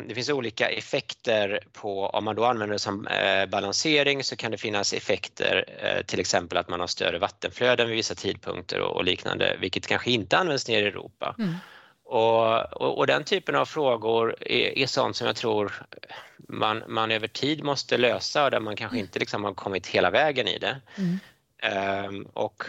det 0.08 0.16
finns 0.16 0.30
olika 0.30 0.70
effekter 0.70 1.60
på, 1.74 2.06
om 2.06 2.24
man 2.24 2.36
då 2.36 2.46
använder 2.46 2.74
det 2.74 2.80
som 2.80 3.08
eh, 3.08 3.46
balansering 3.46 4.24
så 4.24 4.36
kan 4.36 4.52
det 4.52 4.58
finnas 4.58 4.94
effekter, 4.94 5.66
eh, 5.84 6.06
till 6.06 6.20
exempel 6.20 6.58
att 6.58 6.70
man 6.70 6.80
har 6.80 6.88
större 6.88 7.20
vattenflöden 7.20 7.88
vid 7.88 7.96
vissa 7.96 8.16
tidpunkter 8.16 8.80
och 8.80 9.04
liknande, 9.04 9.58
vilket 9.60 9.88
kanske 9.88 10.12
inte 10.12 10.38
används 10.38 10.68
nere 10.68 10.82
i 10.82 10.88
Europa. 10.88 11.36
Mm. 11.40 11.54
Och, 12.04 12.74
och, 12.82 12.98
och, 12.98 13.08
den 13.08 13.24
typen 13.24 13.56
av 13.56 13.66
frågor 13.66 14.36
är, 14.42 14.78
är 14.78 14.88
sånt 14.88 15.16
som 15.16 15.28
jag 15.28 15.36
tror 15.36 15.74
man, 16.38 16.84
man 16.88 17.12
över 17.12 17.28
tid 17.28 17.64
måste 17.64 17.98
lösa 17.98 18.46
och 18.46 18.52
där 18.52 18.60
man 18.60 18.76
kanske 18.76 18.96
mm. 18.96 19.06
inte 19.06 19.20
liksom 19.20 19.44
har 19.44 19.54
kommit 19.54 19.88
hela 19.88 20.10
vägen 20.10 20.48
i 20.48 20.58
det. 20.58 20.82
Mm. 20.98 21.20
Um, 22.06 22.26
och 22.34 22.64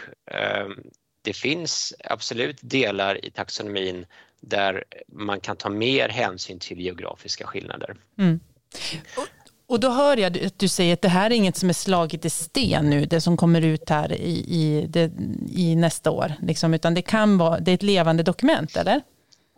um, 0.65 0.83
det 1.21 1.33
finns 1.33 1.93
absolut 2.03 2.57
delar 2.61 3.25
i 3.25 3.31
taxonomin 3.31 4.05
där 4.41 4.83
man 5.07 5.39
kan 5.39 5.55
ta 5.55 5.69
mer 5.69 6.09
hänsyn 6.09 6.59
till 6.59 6.79
geografiska 6.79 7.47
skillnader. 7.47 7.95
Mm. 8.17 8.39
Och, 9.67 9.79
då 9.79 9.89
hör 9.89 10.17
jag 10.17 10.45
att 10.45 10.59
du 10.59 10.67
säger 10.67 10.93
att 10.93 11.01
det 11.01 11.07
här 11.07 11.29
är 11.29 11.35
inget 11.35 11.57
som 11.57 11.69
är 11.69 11.73
slaget 11.73 12.25
i 12.25 12.29
sten 12.29 12.89
nu, 12.89 13.05
det 13.05 13.21
som 13.21 13.37
kommer 13.37 13.61
ut 13.61 13.89
här 13.89 14.11
i, 14.11 14.45
i, 14.47 14.85
det, 14.89 15.11
i 15.51 15.75
nästa 15.75 16.11
år, 16.11 16.33
liksom, 16.41 16.73
utan 16.73 16.93
det 16.93 17.01
kan 17.01 17.37
vara, 17.37 17.59
det 17.59 17.71
är 17.71 17.75
ett 17.75 17.83
levande 17.83 18.23
dokument, 18.23 18.77
eller? 18.77 19.01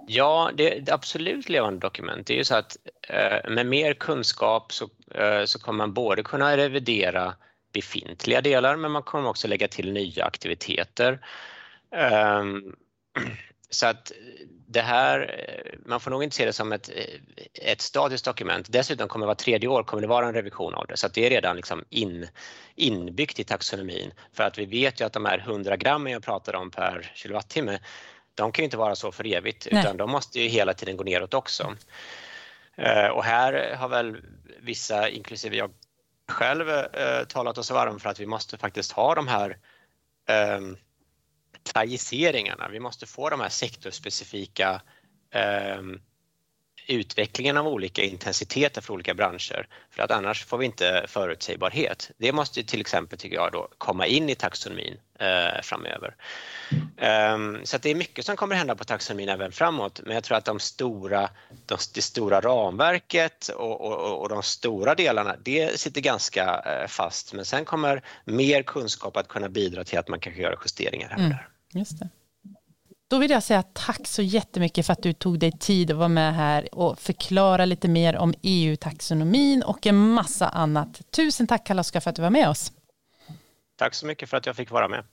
Ja, 0.08 0.52
det 0.56 0.74
är 0.74 0.82
ett 0.82 0.92
absolut 0.92 1.50
levande 1.50 1.80
dokument. 1.80 2.28
Det 2.28 2.34
är 2.34 2.38
ju 2.38 2.44
så 2.44 2.56
att 2.56 2.78
eh, 3.10 3.52
med 3.52 3.66
mer 3.66 3.94
kunskap 3.94 4.74
så, 4.74 4.90
eh, 5.16 5.46
så 5.46 5.60
kommer 5.60 5.78
man 5.78 5.94
både 5.94 6.24
kunna 6.24 6.58
revidera 6.58 7.36
befintliga 7.74 8.42
delar 8.42 8.76
men 8.76 8.92
man 8.92 9.04
kommer 9.04 9.30
också 9.30 9.48
lägga 9.48 9.68
till 9.68 9.94
nya 9.94 10.26
aktiviteter. 10.26 11.20
Um, 12.40 12.76
så 13.74 13.86
att 13.86 14.12
det 14.68 14.82
här, 14.82 15.36
man 15.86 16.00
får 16.00 16.12
nog 16.12 16.24
inte 16.24 16.36
se 16.36 16.46
det 16.46 16.54
som 16.54 16.72
ett, 16.72 16.90
ett 17.54 17.82
statiskt 17.82 18.26
dokument. 18.26 18.66
Dessutom 18.70 19.08
kommer 19.08 19.26
det 19.26 19.28
var 19.28 19.36
tredje 19.36 19.70
år 19.70 19.84
kommer 19.84 20.02
det 20.02 20.08
vara 20.08 20.28
en 20.28 20.34
revision 20.34 20.74
av 20.74 20.88
det 20.88 20.98
så 20.98 21.08
det 21.08 21.26
är 21.26 21.30
redan 21.30 21.56
liksom 21.56 21.86
in, 21.90 22.28
inbyggt 22.76 23.40
i 23.40 23.44
taxonomin. 23.44 24.14
För 24.34 24.44
att 24.44 24.58
vi 24.58 24.66
vet 24.66 25.02
ju 25.02 25.06
att 25.06 25.14
de 25.14 25.26
här 25.26 25.38
100 25.38 25.78
grammen 25.78 26.14
jag 26.14 26.24
pratade 26.24 26.58
om 26.58 26.72
per 26.72 27.12
kilowattimme, 27.16 27.80
de 28.36 28.52
kan 28.52 28.64
ju 28.64 28.66
inte 28.66 28.78
vara 28.78 28.96
så 28.96 29.12
för 29.12 29.28
evigt 29.28 29.68
Nej. 29.72 29.84
utan 29.84 29.98
de 29.98 30.12
måste 30.12 30.40
ju 30.40 30.48
hela 30.48 30.74
tiden 30.74 30.98
gå 30.98 31.04
neråt 31.04 31.34
också. 31.34 31.76
Eh, 32.76 33.08
och 33.08 33.24
här 33.24 33.76
har 33.76 33.88
väl 33.88 34.18
vissa, 34.62 35.10
inklusive 35.10 35.56
jag 35.56 35.72
själv, 36.28 36.70
eh, 36.70 37.24
talat 37.28 37.58
oss 37.58 37.72
varm 37.72 38.00
för 38.00 38.10
att 38.10 38.20
vi 38.20 38.26
måste 38.26 38.58
faktiskt 38.58 38.92
ha 38.92 39.16
de 39.16 39.28
här 39.28 39.58
tajiseringarna. 41.64 42.70
Vi 42.70 42.80
måste 42.80 43.06
få 43.06 43.30
de 43.30 43.40
här 43.40 43.50
sektorspecifika 43.50 44.82
eh, 45.32 45.82
utvecklingen 46.88 47.58
av 47.58 47.68
olika 47.68 48.04
intensiteter 48.04 48.82
för 48.82 48.94
olika 48.94 49.14
branscher 49.14 49.68
för 49.92 50.04
att 50.04 50.12
annars 50.12 50.46
får 50.46 50.58
vi 50.58 50.66
inte 50.66 51.06
förutsägbarhet. 51.08 52.12
Det 52.18 52.32
måste 52.32 52.64
till 52.64 52.82
exempel, 52.82 53.20
tycker 53.20 53.36
jag, 53.36 53.52
då, 53.52 53.68
komma 53.78 54.06
in 54.06 54.30
i 54.30 54.36
taxonomin 54.36 54.98
eh, 55.20 55.62
framöver. 55.62 56.16
Um, 57.34 57.60
så 57.64 57.78
det 57.78 57.90
är 57.90 57.96
mycket 57.96 58.26
som 58.26 58.36
kommer 58.36 58.56
hända 58.56 58.76
på 58.76 58.84
taxonomin 58.84 59.30
även 59.30 59.52
framåt 59.52 60.02
men 60.04 60.14
jag 60.14 60.24
tror 60.24 60.38
att 60.38 60.46
de 60.46 60.60
stora, 60.60 61.30
de, 61.66 61.78
det 61.94 62.02
stora 62.02 62.42
ramverket 62.42 63.48
och, 63.48 63.82
och, 63.82 64.22
och, 64.22 64.30
de 64.30 64.44
stora 64.44 64.96
delarna 64.96 65.36
det 65.44 65.80
sitter 65.80 66.02
ganska 66.02 66.64
eh, 66.66 66.88
fast 66.88 67.34
men 67.34 67.46
sen 67.46 67.66
kommer 67.66 68.02
mer 68.26 68.64
kunskap 68.64 69.18
att 69.18 69.28
kunna 69.28 69.50
bidra 69.50 69.84
till 69.84 70.00
att 70.00 70.08
man 70.08 70.20
kan 70.20 70.36
göra 70.36 70.56
justeringar 70.64 71.10
här 71.10 71.16
och 71.16 71.20
mm. 71.20 71.30
där. 71.32 71.53
Just 71.74 72.00
det. 72.00 72.10
Då 73.08 73.18
vill 73.18 73.32
jag 73.32 73.44
säga 73.44 73.64
tack 73.64 74.08
så 74.08 74.22
jättemycket 74.22 74.86
för 74.86 74.94
att 74.94 75.04
du 75.04 75.14
tog 75.14 75.40
dig 75.40 75.52
tid 75.52 75.92
att 75.92 75.98
vara 75.98 76.08
med 76.08 76.36
här 76.36 76.76
och 76.76 77.00
förklara 77.00 77.66
lite 77.66 77.88
mer 77.88 78.16
om 78.16 78.34
EU-taxonomin 78.42 79.64
och 79.64 79.88
en 79.88 80.14
massa 80.14 80.50
annat. 80.50 81.02
Tusen 81.12 81.48
tack 81.48 81.68
Karl-Oskar 81.68 82.00
för 82.00 82.10
att 82.10 82.16
du 82.16 82.22
var 82.22 82.30
med 82.30 82.50
oss. 82.50 82.72
Tack 83.78 83.94
så 83.94 84.06
mycket 84.06 84.30
för 84.30 84.38
att 84.38 84.46
jag 84.46 84.56
fick 84.56 84.72
vara 84.72 84.88
med. 84.88 85.04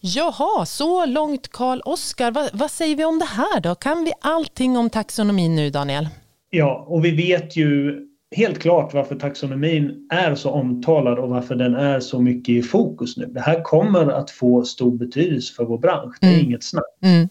Jaha, 0.00 0.66
så 0.66 1.06
långt 1.06 1.48
Karl 1.48 1.80
Oskar. 1.84 2.30
Va, 2.30 2.48
vad 2.52 2.70
säger 2.70 2.96
vi 2.96 3.04
om 3.04 3.18
det 3.18 3.24
här 3.24 3.60
då? 3.60 3.74
Kan 3.74 4.04
vi 4.04 4.12
allting 4.20 4.76
om 4.76 4.90
taxonomin 4.90 5.56
nu, 5.56 5.70
Daniel? 5.70 6.08
Ja, 6.50 6.84
och 6.88 7.04
vi 7.04 7.10
vet 7.10 7.56
ju 7.56 8.00
helt 8.34 8.58
klart 8.58 8.94
varför 8.94 9.16
taxonomin 9.16 10.08
är 10.10 10.34
så 10.34 10.50
omtalad 10.50 11.18
och 11.18 11.28
varför 11.28 11.54
den 11.54 11.74
är 11.74 12.00
så 12.00 12.20
mycket 12.20 12.52
i 12.52 12.62
fokus 12.62 13.16
nu. 13.16 13.26
Det 13.26 13.40
här 13.40 13.62
kommer 13.62 14.06
att 14.06 14.30
få 14.30 14.64
stor 14.64 14.90
betydelse 14.90 15.54
för 15.54 15.64
vår 15.64 15.78
bransch. 15.78 16.16
Det 16.20 16.26
är 16.26 16.32
mm. 16.34 16.44
inget 16.44 16.64
snack. 16.64 16.84
Mm. 17.02 17.28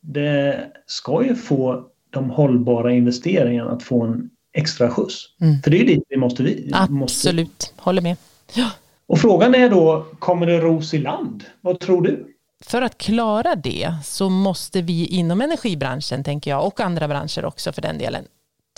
Det 0.00 0.66
ska 0.86 1.24
ju 1.24 1.34
få 1.34 1.84
de 2.10 2.30
hållbara 2.30 2.92
investeringarna 2.92 3.70
att 3.70 3.82
få 3.82 4.02
en 4.02 4.30
extra 4.52 4.90
skjuts. 4.90 5.24
Mm. 5.40 5.62
För 5.62 5.70
det 5.70 5.76
är 5.76 5.78
ju 5.78 5.86
dit 5.86 6.04
vi 6.08 6.16
måste 6.16 6.42
vi. 6.42 6.70
Absolut, 6.72 7.48
måste. 7.48 7.74
håller 7.76 8.02
med. 8.02 8.16
Ja. 8.54 8.70
Och 9.06 9.18
frågan 9.18 9.54
är 9.54 9.70
då, 9.70 10.06
kommer 10.18 10.46
det 10.46 10.60
ros 10.60 10.94
i 10.94 10.98
land? 10.98 11.44
Vad 11.60 11.80
tror 11.80 12.02
du? 12.02 12.26
För 12.64 12.82
att 12.82 12.98
klara 12.98 13.54
det 13.54 13.94
så 14.04 14.28
måste 14.28 14.82
vi 14.82 15.06
inom 15.06 15.40
energibranschen, 15.40 16.24
tänker 16.24 16.50
jag, 16.50 16.66
och 16.66 16.80
andra 16.80 17.08
branscher 17.08 17.44
också 17.44 17.72
för 17.72 17.82
den 17.82 17.98
delen, 17.98 18.24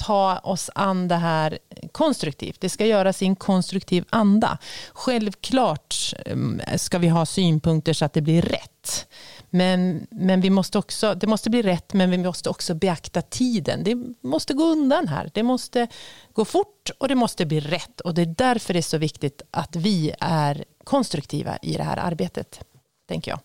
ta 0.06 0.38
oss 0.38 0.70
an 0.74 1.08
det 1.08 1.14
här 1.14 1.58
konstruktivt. 1.92 2.60
Det 2.60 2.68
ska 2.68 2.86
göras 2.86 3.22
i 3.22 3.26
en 3.26 3.36
konstruktiv 3.36 4.04
anda. 4.10 4.58
Självklart 4.92 6.14
mm, 6.26 6.60
ska 6.76 6.98
vi 6.98 7.08
ha 7.08 7.26
synpunkter 7.26 7.92
så 7.92 8.04
att 8.04 8.12
det 8.12 8.20
blir 8.20 8.42
rätt. 8.42 9.08
Men, 9.50 10.06
men 10.10 10.40
vi 10.40 10.50
måste 10.50 10.78
också, 10.78 11.14
det 11.14 11.26
måste 11.26 11.50
bli 11.50 11.62
rätt, 11.62 11.92
men 11.92 12.10
vi 12.10 12.18
måste 12.18 12.50
också 12.50 12.74
beakta 12.74 13.22
tiden. 13.22 13.84
Det 13.84 13.96
måste 14.28 14.54
gå 14.54 14.64
undan 14.64 15.08
här. 15.08 15.30
Det 15.34 15.42
måste 15.42 15.88
gå 16.32 16.44
fort 16.44 16.90
och 16.98 17.08
det 17.08 17.14
måste 17.14 17.46
bli 17.46 17.60
rätt. 17.60 18.00
Och 18.00 18.14
det 18.14 18.22
är 18.22 18.34
därför 18.38 18.72
det 18.72 18.80
är 18.80 18.82
så 18.82 18.98
viktigt 18.98 19.42
att 19.50 19.76
vi 19.76 20.12
är 20.20 20.64
konstruktiva 20.84 21.56
i 21.62 21.72
det 21.72 21.82
här 21.82 21.96
arbetet, 21.96 22.60
tänker 23.08 23.30
jag. 23.30 23.40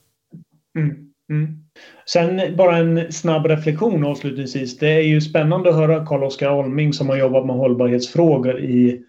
Mm, 0.78 1.09
mm. 1.30 1.48
Sen 2.06 2.56
bara 2.56 2.78
en 2.78 3.12
snabb 3.12 3.46
reflektion 3.46 4.06
avslutningsvis. 4.06 4.78
Det 4.78 4.89
är 4.89 5.02
ju 5.02 5.22
spännande 5.22 5.70
att 5.70 5.76
höra 5.76 6.06
Carl-Oskar 6.06 6.52
Olming 6.52 6.94
som 6.94 7.10
har 7.10 7.18
jobbat 7.18 7.46
med 7.46 7.56
hållbarhetsfrågor 7.56 8.60
i 8.60 9.02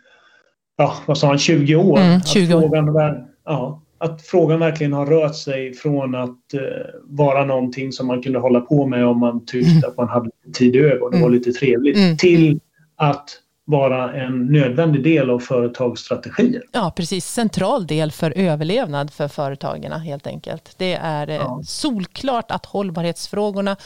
ja, 0.77 0.95
vad 1.07 1.19
sa 1.19 1.27
han, 1.27 1.39
20 1.39 1.77
år. 1.77 1.99
Mm, 1.99 2.21
20 2.21 2.55
år. 2.55 2.61
Frågan, 2.61 3.27
ja, 3.45 3.83
att 3.99 4.23
frågan 4.23 4.61
verkligen 4.61 4.93
har 4.93 5.07
rört 5.07 5.37
sig 5.37 5.75
från 5.75 6.15
att 6.15 6.55
eh, 6.55 6.61
vara 7.05 7.45
någonting 7.45 7.93
som 7.93 8.07
man 8.07 8.23
kunde 8.23 8.39
hålla 8.39 8.61
på 8.61 8.87
med 8.87 9.07
om 9.07 9.19
man 9.19 9.47
tyckte 9.47 9.71
mm. 9.71 9.91
att 9.91 9.97
man 9.97 10.09
hade 10.09 10.31
tid 10.55 10.77
över 10.77 11.03
och 11.03 11.11
det 11.11 11.17
mm. 11.17 11.31
var 11.31 11.37
lite 11.37 11.53
trevligt 11.53 11.97
mm. 11.97 12.17
till 12.17 12.61
att 12.97 13.31
vara 13.71 14.15
en 14.15 14.47
nödvändig 14.47 15.05
del 15.05 15.31
av 15.31 15.39
företagsstrategier. 15.39 16.63
Ja, 16.73 16.93
precis. 16.97 17.27
Central 17.27 17.87
del 17.87 18.13
för 18.13 18.33
överlevnad 18.37 19.13
för 19.13 19.29
företagen 19.29 19.93
helt 19.93 20.27
enkelt. 20.27 20.75
Det 20.77 20.95
är 20.95 21.29
eh, 21.29 21.35
ja. 21.35 21.63
solklart 21.65 22.51
att 22.51 22.67
hållbarhetsfrågorna 22.67 23.77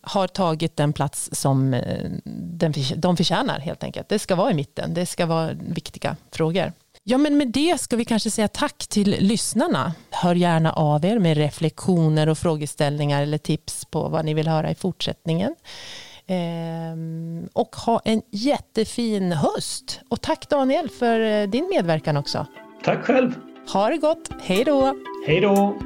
har 0.00 0.26
tagit 0.26 0.76
den 0.76 0.92
plats 0.92 1.28
som 1.32 1.74
eh, 1.74 2.10
de 2.96 3.16
förtjänar 3.16 3.58
helt 3.58 3.84
enkelt. 3.84 4.08
Det 4.08 4.18
ska 4.18 4.36
vara 4.36 4.50
i 4.50 4.54
mitten. 4.54 4.94
Det 4.94 5.06
ska 5.06 5.26
vara 5.26 5.50
viktiga 5.52 6.16
frågor. 6.32 6.72
Ja, 7.04 7.18
men 7.18 7.36
med 7.36 7.48
det 7.48 7.80
ska 7.80 7.96
vi 7.96 8.04
kanske 8.04 8.30
säga 8.30 8.48
tack 8.48 8.86
till 8.88 9.16
lyssnarna. 9.20 9.94
Hör 10.10 10.34
gärna 10.34 10.72
av 10.72 11.04
er 11.04 11.18
med 11.18 11.36
reflektioner 11.36 12.28
och 12.28 12.38
frågeställningar 12.38 13.22
eller 13.22 13.38
tips 13.38 13.84
på 13.84 14.08
vad 14.08 14.24
ni 14.24 14.34
vill 14.34 14.48
höra 14.48 14.70
i 14.70 14.74
fortsättningen. 14.74 15.54
Ehm, 16.28 17.48
och 17.52 17.76
ha 17.76 18.00
en 18.04 18.22
jättefin 18.30 19.32
höst. 19.32 20.00
Och 20.08 20.20
tack 20.20 20.48
Daniel 20.48 20.88
för 20.88 21.20
eh, 21.20 21.48
din 21.48 21.68
medverkan 21.70 22.16
också. 22.16 22.46
Tack 22.84 23.04
själv. 23.04 23.34
Ha 23.72 23.88
det 23.88 23.96
gott. 23.96 24.28
Hej 24.42 24.64
då. 24.64 24.94
Hej 25.26 25.40
då. 25.40 25.78